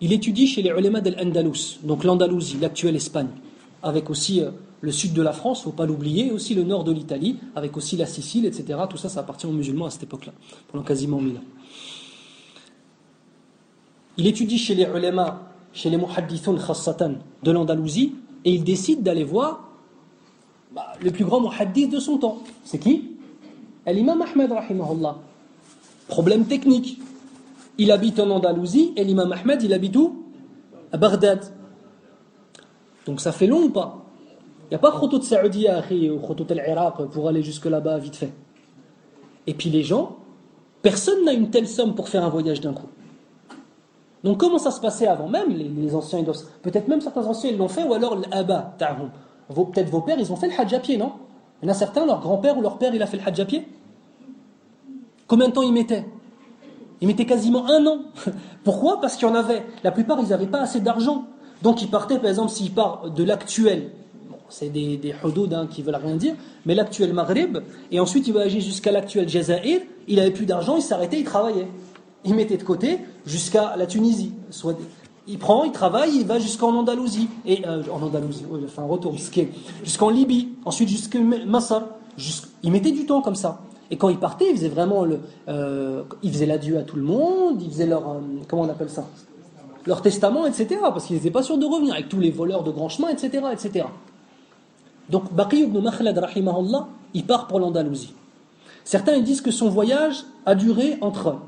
[0.00, 3.28] Il étudie chez les ulama d'Al-Andalus, donc l'Andalousie, l'actuelle Espagne,
[3.82, 6.64] avec aussi euh, le sud de la France, il ne faut pas l'oublier, aussi le
[6.64, 8.78] nord de l'Italie, avec aussi la Sicile, etc.
[8.88, 10.32] Tout ça, ça appartient aux musulmans à cette époque-là,
[10.70, 11.44] pendant quasiment mille ans.
[14.16, 18.14] Il étudie chez les ulama, chez les muhaddithun khassatan de l'Andalousie,
[18.44, 19.68] et il décide d'aller voir
[20.74, 22.42] bah, le plus grand muhaddith de son temps.
[22.64, 23.10] C'est qui?
[23.86, 25.16] L'imam Ahmed, rahimahullah.
[26.08, 26.98] Problème technique.
[27.78, 30.24] Il habite en Andalousie et l'imam Ahmed, il habite où?
[30.92, 31.40] À Bagdad.
[33.06, 34.04] Donc ça fait long ou pas?
[34.64, 38.32] Il n'y a pas Khotot Saoudia ou Khotot al-Iraq pour aller jusque là-bas vite fait.
[39.46, 40.16] Et puis les gens,
[40.82, 42.88] personne n'a une telle somme pour faire un voyage d'un coup.
[44.24, 45.50] Donc comment ça se passait avant même?
[45.50, 46.22] Les, anciens
[46.62, 49.10] Peut-être même certains anciens ils l'ont fait ou alors l'aba ta'hum.
[49.48, 51.12] Peut-être vos pères ils ont fait le hajj à pied, non?
[51.60, 53.40] Il y en a certains, leur grand-père ou leur père, il a fait le hajj
[53.40, 53.68] à pied?
[55.28, 56.04] Combien de temps il mettait
[57.00, 57.98] Il mettait quasiment un an.
[58.64, 59.00] Pourquoi?
[59.00, 59.64] Parce qu'il y en avait.
[59.84, 61.26] La plupart, ils n'avaient pas assez d'argent.
[61.62, 63.90] Donc ils partaient, par exemple, s'ils partent de l'actuel,
[64.48, 66.34] c'est des, des qui hein, qui veulent rien dire,
[66.66, 67.58] mais l'actuel Maghreb,
[67.90, 71.68] et ensuite il voyageait jusqu'à l'actuel Jazair, il avait plus d'argent, il s'arrêtait, il travaillait.
[72.24, 74.32] Il mettait de côté jusqu'à la Tunisie.
[74.50, 74.76] Soit
[75.26, 77.28] il prend, il travaille, il va jusqu'en Andalousie.
[77.46, 79.14] Et, euh, en Andalousie, oui, enfin, retour,
[79.84, 81.84] jusqu'en Libye, ensuite jusqu'à Massar.
[82.62, 83.62] il mettait du temps comme ça.
[83.90, 85.20] Et quand il partait, il faisait vraiment le.
[85.48, 88.08] Euh, il faisait l'adieu à tout le monde, il faisait leur.
[88.08, 89.06] Euh, comment on appelle ça?
[89.86, 90.80] Leur testament, etc.
[90.80, 93.44] Parce qu'ils n'étaient pas sûrs de revenir, avec tous les voleurs de grands chemins, etc.
[93.52, 93.86] etc.
[95.08, 98.14] Donc, Baqi ibn Makhlad, rahimahullah, il part pour l'Andalousie.
[98.84, 101.38] Certains disent que son voyage a duré entre.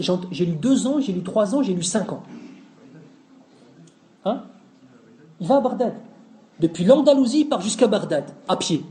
[0.00, 2.22] j'ai lu deux ans, j'ai lu trois ans, j'ai lu cinq ans.
[4.24, 4.42] Hein?
[5.40, 5.94] Il va à Bagdad.
[6.60, 8.84] Depuis l'Andalousie, il part jusqu'à Bagdad, à pied.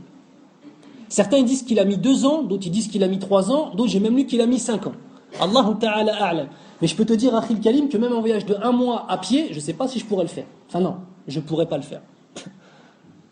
[1.08, 3.90] Certains disent qu'il a mis deux ans, d'autres disent qu'il a mis trois ans, d'autres
[3.90, 4.92] j'ai même lu qu'il a mis cinq ans.
[5.40, 6.48] Allahu ta'ala a'lam.
[6.80, 9.18] Mais je peux te dire, Akhil Kalim, que même en voyage de un mois à
[9.18, 10.46] pied, je ne sais pas si je pourrais le faire.
[10.68, 10.96] Enfin non,
[11.28, 12.02] je ne pourrais pas le faire.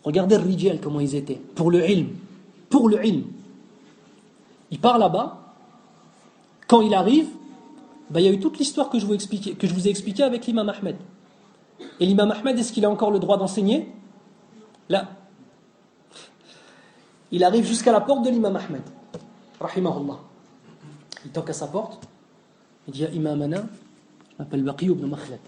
[0.05, 1.41] Regardez Rijal, comment ils étaient.
[1.55, 2.09] Pour le ilm.
[2.69, 3.25] Pour le ilm.
[4.71, 5.55] Il part là-bas.
[6.69, 7.27] Quand il arrive,
[8.09, 10.23] bah, il y a eu toute l'histoire que, je vous que je vous ai expliquée
[10.23, 10.97] avec l'imam Ahmed.
[11.99, 13.93] Et l'imam Ahmed, est-ce qu'il a encore le droit d'enseigner?
[14.89, 15.09] Là.
[17.33, 18.83] Il arrive jusqu'à la porte de l'imam Ahmed.
[19.61, 20.30] Rahimahullah.
[21.25, 22.09] Il toque à sa porte.
[22.89, 23.65] Il dit Imamana,
[24.33, 25.41] je m'appelle Baqi ibn Makhlad.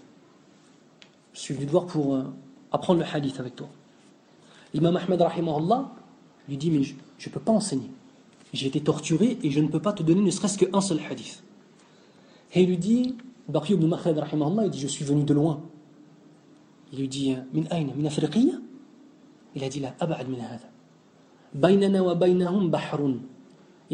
[1.33, 2.23] Je suis venu te voir pour euh,
[2.71, 3.67] apprendre le hadith avec toi.
[4.73, 5.91] L'imam Ahmed, rahimahullah,
[6.47, 7.89] lui dit Mais je ne peux pas enseigner.
[8.53, 11.43] J'ai été torturé et je ne peux pas te donner ne serait-ce qu'un seul hadith.
[12.53, 13.15] Et il lui dit
[13.47, 15.61] Baqi ibn Makhlad, rahimahullah, il dit Je suis venu de loin.
[16.91, 18.53] Il lui dit Min aïna Min afriqiya?
[19.55, 20.69] Il a dit La abad min hada.
[21.53, 23.19] Bainana wa bainahum bahrun.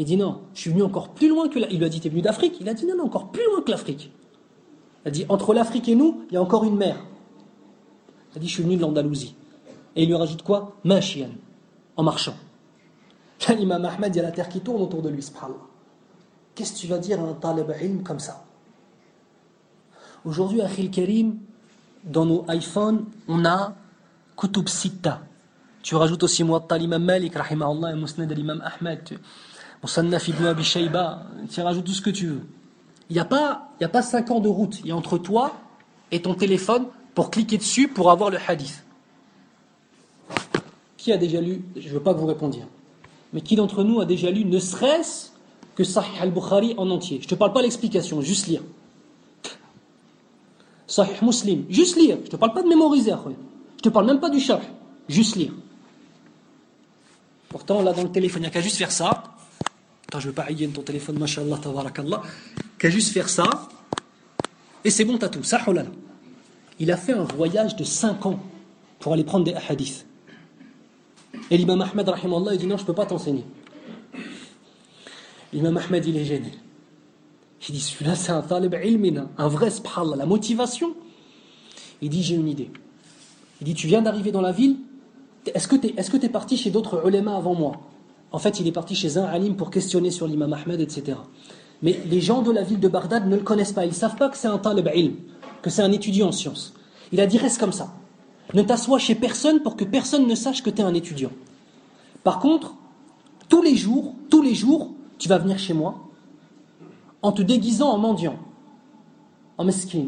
[0.00, 1.68] Il dit non, je suis venu encore plus loin que la...
[1.68, 3.60] Il lui a dit, t'es venu d'Afrique Il a dit non, non, encore plus loin
[3.60, 4.10] que l'Afrique.
[5.04, 6.96] Il a dit, entre l'Afrique et nous, il y a encore une mer.
[8.32, 9.34] Il a dit, je suis venu de l'Andalousie.
[9.94, 10.74] Et il lui rajoute quoi?
[10.84, 11.28] Machian,
[11.98, 12.32] en marchant.
[13.50, 15.58] L'imam Ahmed, il y a la terre qui tourne autour de lui, subhanallah.
[16.54, 18.46] Qu'est-ce que tu vas dire à un talib comme ça?
[20.24, 21.40] Aujourd'hui, Akhil Karim,
[22.04, 23.74] dans nos iPhones, on a
[24.34, 25.20] Kutub Sitta.
[25.82, 29.18] Tu rajoutes aussi Muatta l'imam Malik, rahimahullah, et Musnad l'imam Ahmed,
[29.82, 32.42] Musannaf ibn Abi Shayba, tu rajoutes tout ce que tu veux.
[33.08, 34.80] Il n'y a, pas, a pas 5 ans de route.
[34.80, 35.52] Il y a entre toi
[36.12, 38.84] et ton téléphone pour cliquer dessus pour avoir le hadith.
[40.96, 42.62] Qui a déjà lu Je ne veux pas que vous répondiez.
[43.32, 45.30] Mais qui d'entre nous a déjà lu ne serait-ce
[45.74, 47.18] que Sahih al-Bukhari en entier?
[47.20, 48.62] Je ne te parle pas l'explication, juste lire.
[50.86, 52.16] Sahih Muslim, juste lire.
[52.20, 53.12] Je ne te parle pas de mémoriser.
[53.12, 54.60] Je ne te parle même pas du char.
[55.08, 55.52] Juste lire.
[57.48, 59.24] Pourtant, là, dans le téléphone, il n'y a qu'à juste faire ça.
[60.18, 62.22] Je ne veux pas haïr ton téléphone, mashallah, tabarakallah.
[62.78, 63.44] Qu'à juste faire ça.
[64.84, 65.42] Et c'est bon, t'as tout.
[66.78, 68.40] Il a fait un voyage de 5 ans
[68.98, 70.06] pour aller prendre des hadiths.
[71.50, 72.10] Et l'imam Ahmed,
[72.52, 73.44] il dit non, je ne peux pas t'enseigner.
[75.52, 76.52] L'imam Ahmed, il est gêné.
[77.68, 80.16] Il dit celui-là, c'est un talib ilmina, un vrai subhanallah.
[80.16, 80.94] La motivation.
[82.00, 82.70] Il dit j'ai une idée.
[83.60, 84.78] Il dit tu viens d'arriver dans la ville,
[85.46, 87.89] est-ce que tu es, est es, parti chez d'autres ulémas avant moi?
[88.32, 91.18] En fait, il est parti chez un alim pour questionner sur l'imam Ahmed, etc.
[91.82, 93.84] Mais les gens de la ville de Bagdad ne le connaissent pas.
[93.84, 95.14] Ils ne savent pas que c'est un talib ilm,
[95.62, 96.74] que c'est un étudiant en sciences.
[97.12, 97.94] Il a dit reste comme ça.
[98.54, 101.30] Ne t'assois chez personne pour que personne ne sache que tu es un étudiant.
[102.22, 102.74] Par contre,
[103.48, 105.96] tous les jours, tous les jours, tu vas venir chez moi
[107.22, 108.36] en te déguisant en mendiant,
[109.58, 110.06] en mesquin.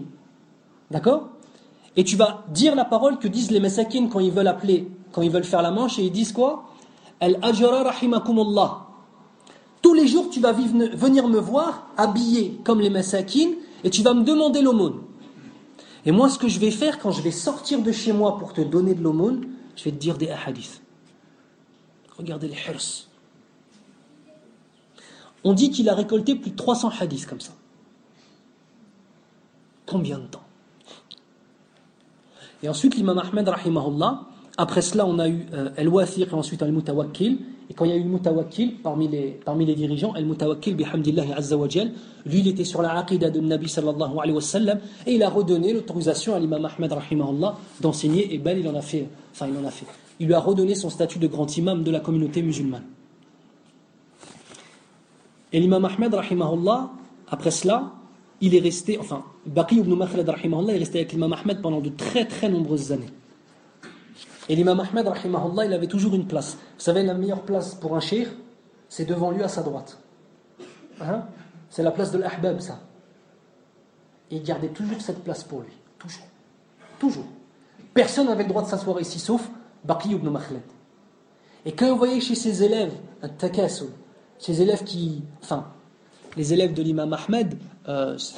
[0.90, 1.28] D'accord?
[1.96, 5.22] Et tu vas dire la parole que disent les mesakines quand ils veulent appeler, quand
[5.22, 6.64] ils veulent faire la manche, et ils disent quoi?
[7.22, 8.88] El ajara rahimakumullah.
[9.80, 13.54] Tous les jours, tu vas venir me voir habillé comme les mesakines,
[13.84, 15.02] et tu vas me demander l'aumône.
[16.04, 18.52] Et moi, ce que je vais faire quand je vais sortir de chez moi pour
[18.52, 19.46] te donner de l'aumône,
[19.76, 20.82] je vais te dire des hadiths.
[22.18, 23.06] Regardez les hirs.
[25.44, 27.52] On dit qu'il a récolté plus de 300 hadiths comme ça.
[29.86, 30.42] Combien de temps?
[32.64, 34.26] Et ensuite, l'imam Ahmed, rahimahullah,
[34.58, 37.38] après cela, on a eu euh, El-Wathiq et ensuite El-Mutawakkil.
[37.70, 41.56] Et quand il y a eu Mutawakkil parmi les, parmi les dirigeants, El-Mutawakkil, bihamdillahi azza
[41.56, 41.66] wa
[42.26, 45.30] lui, il était sur la aqidah de Nabi sallallahu alayhi wa sallam et il a
[45.30, 48.34] redonné l'autorisation à l'imam Ahmed, rahimahullah, d'enseigner.
[48.34, 49.08] Et ben, il en a fait.
[49.32, 49.86] Enfin, il en a fait.
[50.20, 52.84] Il lui a redonné son statut de grand imam de la communauté musulmane.
[55.52, 56.90] Et l'imam Ahmed, rahimahullah,
[57.28, 57.92] après cela,
[58.42, 61.88] il est resté, enfin, Baqi ibn Makhlad, rahimahullah, est resté avec l'imam Ahmed pendant de
[61.88, 63.08] très très nombreuses années.
[64.48, 66.54] Et l'imam Ahmed, rahimahullah, il avait toujours une place.
[66.54, 68.28] Vous savez, la meilleure place pour un shir,
[68.88, 69.98] c'est devant lui à sa droite.
[71.00, 71.24] Hein?
[71.70, 72.80] C'est la place de l'ahbab, ça.
[74.30, 75.72] Et il gardait toujours cette place pour lui.
[75.98, 76.26] Toujours.
[76.98, 77.26] Toujours.
[77.94, 79.48] Personne n'avait le droit de s'asseoir ici, sauf
[79.84, 80.62] Baqi ibn Makhlad.
[81.64, 83.90] Et quand vous voyez chez ses élèves un takassul,
[84.38, 85.22] ces élèves qui.
[85.42, 85.68] Enfin,
[86.36, 87.56] les élèves de l'imam Ahmed.
[87.88, 88.18] Euh,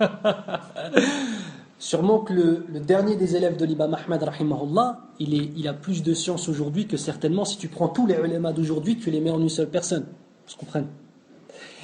[1.82, 6.86] sûrement que le, dernier des élèves de l'imam rahimahullah, il, a plus de science aujourd'hui
[6.86, 9.68] que certainement si tu prends tous les ulémas d'aujourd'hui, tu les mets en une seule
[9.68, 10.06] personne.
[10.46, 10.86] Vous comprenez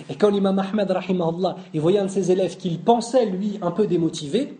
[0.09, 3.89] Et quand l'imam rahimahullah, il voyait un de ses élèves qu'il pensait, lui, un peu
[3.89, 4.57] démotivé,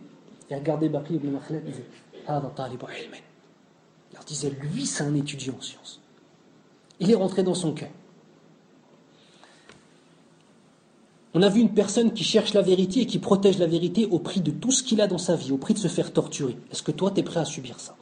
[0.51, 1.85] il regardait Baqi ibn Makhlad, il disait
[2.27, 6.01] Il leur disait, lui, c'est un étudiant en sciences.
[6.99, 7.91] Il est rentré dans son cœur.
[11.39, 14.19] On a vu une personne qui cherche la vérité et qui protège la vérité au
[14.19, 16.57] prix de tout ce qu'il a dans sa vie, au prix de se faire torturer.
[16.73, 17.95] Est-ce que toi, tu es prêt à subir ça?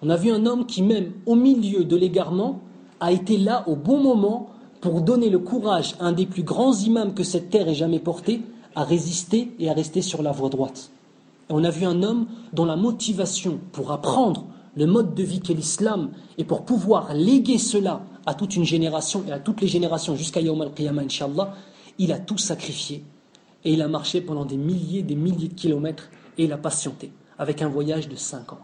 [0.00, 2.62] On a vu un homme qui, même au milieu de l'égarement,
[3.00, 4.48] a été là au bon moment
[4.80, 7.98] pour donner le courage à un des plus grands imams que cette terre ait jamais
[7.98, 8.40] porté
[8.74, 10.90] à résister et à rester sur la voie droite.
[11.50, 15.52] On a vu un homme dont la motivation pour apprendre le mode de vie qu'est
[15.52, 20.16] l'islam et pour pouvoir léguer cela à toute une génération et à toutes les générations
[20.16, 21.52] jusqu'à Yawm al-Qiyamah, Inch'Allah,
[21.98, 23.04] il a tout sacrifié
[23.64, 27.12] et il a marché pendant des milliers, des milliers de kilomètres et il a patienté
[27.38, 28.60] avec un voyage de 5 ans.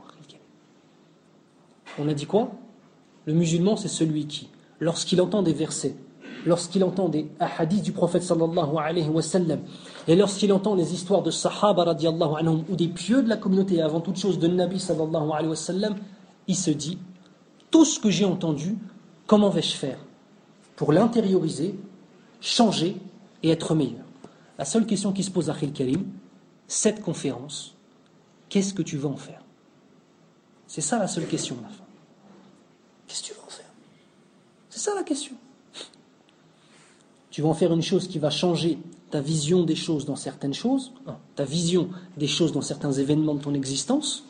[1.98, 2.52] On a dit quoi?
[3.26, 4.48] Le musulman, c'est celui qui,
[4.80, 5.94] lorsqu'il entend des versets,
[6.44, 9.60] lorsqu'il entend des hadiths du prophète sallallahu alayhi wa sallam,
[10.08, 13.80] et lorsqu'il entend les histoires de sahaba radiallahu anhum, ou des pieux de la communauté,
[13.80, 15.94] avant toute chose de Nabi sallallahu alayhi wa sallam,
[16.48, 16.98] il se dit,
[17.70, 18.76] tout ce que j'ai entendu,
[19.26, 19.98] comment vais-je faire
[20.76, 21.76] Pour l'intérioriser,
[22.40, 22.96] changer
[23.44, 24.06] et être meilleur.
[24.58, 26.06] La seule question qui se pose à Khil Karim,
[26.66, 27.74] cette conférence,
[28.48, 29.42] qu'est-ce que tu veux en faire?
[30.66, 31.84] C'est ça la seule question, la fin.
[33.06, 33.70] Qu'est-ce que tu veux en faire?
[34.70, 35.36] C'est ça la question.
[37.30, 38.78] tu vas en faire une chose qui va changer
[39.10, 43.34] ta vision des choses dans certaines choses, hein, ta vision des choses dans certains événements
[43.34, 44.24] de ton existence,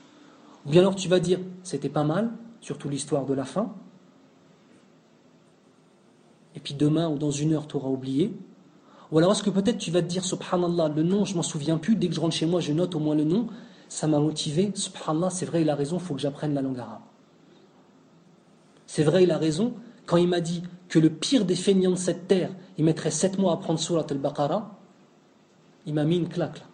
[0.67, 3.73] ou bien alors tu vas dire c'était pas mal, surtout l'histoire de la fin,
[6.57, 8.35] et puis demain ou dans une heure tu auras oublié,
[9.15, 11.79] ou alors est-ce que peut-être tu vas te dire subhanallah, le nom je m'en souviens
[11.79, 13.47] plus, dès que je rentre chez moi je note au moins le nom,
[13.89, 16.81] ça m'a motivé, subhanallah c'est vrai il a raison, il faut que j'apprenne la langue
[16.81, 17.03] arabe.
[18.89, 21.97] C'est vrai il a raison, quand il m'a dit que le pire des feignants de
[21.97, 24.81] cette terre, il mettrait sept mois à apprendre Surat al-Baqarah,
[25.87, 26.67] il m'a mis une claque là.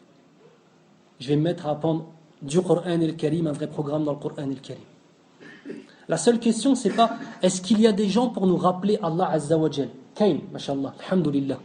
[1.18, 2.06] Je vais me mettre à apprendre
[2.40, 4.82] du Coran el-Karim, un vrai programme dans le Coran el-Karim.
[6.08, 9.28] La seule question, c'est pas est-ce qu'il y a des gens pour nous rappeler Allah
[9.30, 9.68] Azza wa
[10.14, 11.58] Kain, mashallah, alhamdulillah.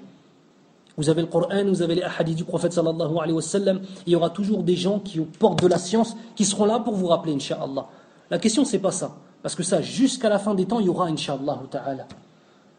[0.98, 3.82] Vous avez le Coran, vous avez les hadiths du prophète sallallahu alayhi wa sallam.
[4.06, 6.96] Il y aura toujours des gens qui portent de la science qui seront là pour
[6.96, 7.88] vous rappeler, inshallah.
[8.30, 9.16] La question, c'est pas ça.
[9.41, 12.08] Parce que ça, jusqu'à la fin des temps, il y aura, Inch'Allah ta'ala.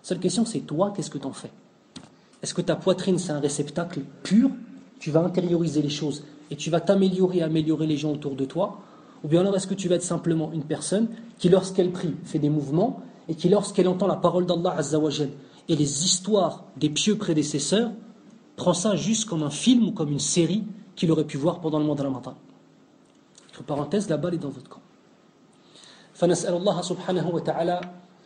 [0.03, 1.51] Seule question, c'est toi, qu'est-ce que tu en fais?
[2.43, 4.51] Est-ce que ta poitrine, c'est un réceptacle pur?
[4.99, 8.81] Tu vas intérioriser les choses et tu vas t'améliorer, améliorer les gens autour de toi?
[9.23, 11.09] Ou bien alors, est-ce que tu vas être simplement une personne
[11.39, 15.31] qui, lorsqu'elle prie, fait des mouvements et qui, lorsqu'elle entend la parole d'Allah Azzawajal
[15.69, 17.91] et les histoires des pieux prédécesseurs,
[18.57, 20.65] prend ça juste comme un film ou comme une série
[20.97, 22.35] qu'il aurait pu voir pendant le mois de Ramadan.
[23.51, 24.81] Entre parenthèses, la balle est dans votre camp.
[26.17, 27.81] فنسأل الله سبحانه وتعالى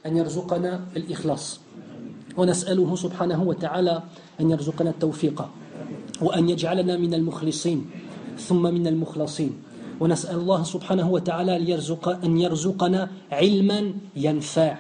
[0.07, 1.61] أن يرزقنا الإخلاص.
[2.39, 4.03] ونسأله سبحانه وتعالى
[4.41, 5.49] أن يرزقنا التوفيق
[6.23, 7.91] وأن يجعلنا من المخلصين
[8.39, 9.53] ثم من المخلصين.
[10.01, 14.75] ونسأل الله سبحانه وتعالى أن, يرزق أن يرزقنا علما ينفع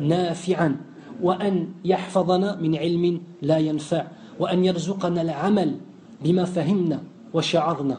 [0.00, 0.76] نافعا
[1.22, 4.19] وأن يحفظنا من علم لا ينفع.
[4.40, 5.76] وأن يرزقنا العمل
[6.24, 7.02] بما فهمنا
[7.34, 7.98] وشعرنا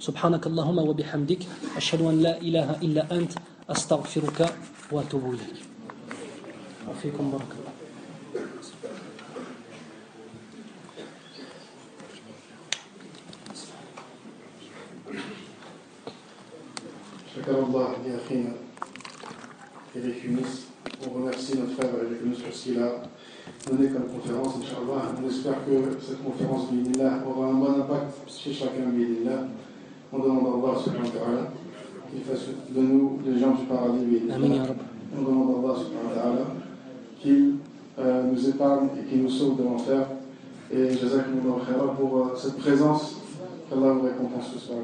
[0.00, 1.38] سبحانك اللهم وبحمدك
[1.76, 3.32] أشهد أن لا إله إلا أنت
[3.70, 4.52] أستغفرك
[4.92, 5.58] وأتوب إليك
[6.90, 7.72] وفيكم بارك الله
[17.36, 18.52] شكر الله لأخينا
[19.94, 20.68] Eric Yunus.
[21.06, 22.40] On remercie notre frère Eric Yunus
[23.70, 25.12] donné comme conférence, Inch'Allah.
[25.22, 26.66] On espère que cette conférence
[27.26, 28.90] aura un bon impact chez chacun,
[30.12, 31.52] On demande à Allah subhanahu wa ta'ala
[32.10, 34.22] qu'il fasse de nous les gens du paradis.
[35.16, 36.46] On demande à Allah
[37.20, 37.54] qu'il
[37.98, 40.06] euh, nous épargne et qu'il nous sauve de l'enfer.
[40.70, 43.20] Et Jazakumullah khaira pour euh, cette présence
[43.68, 44.78] qu'Allah vous récompense ce soir.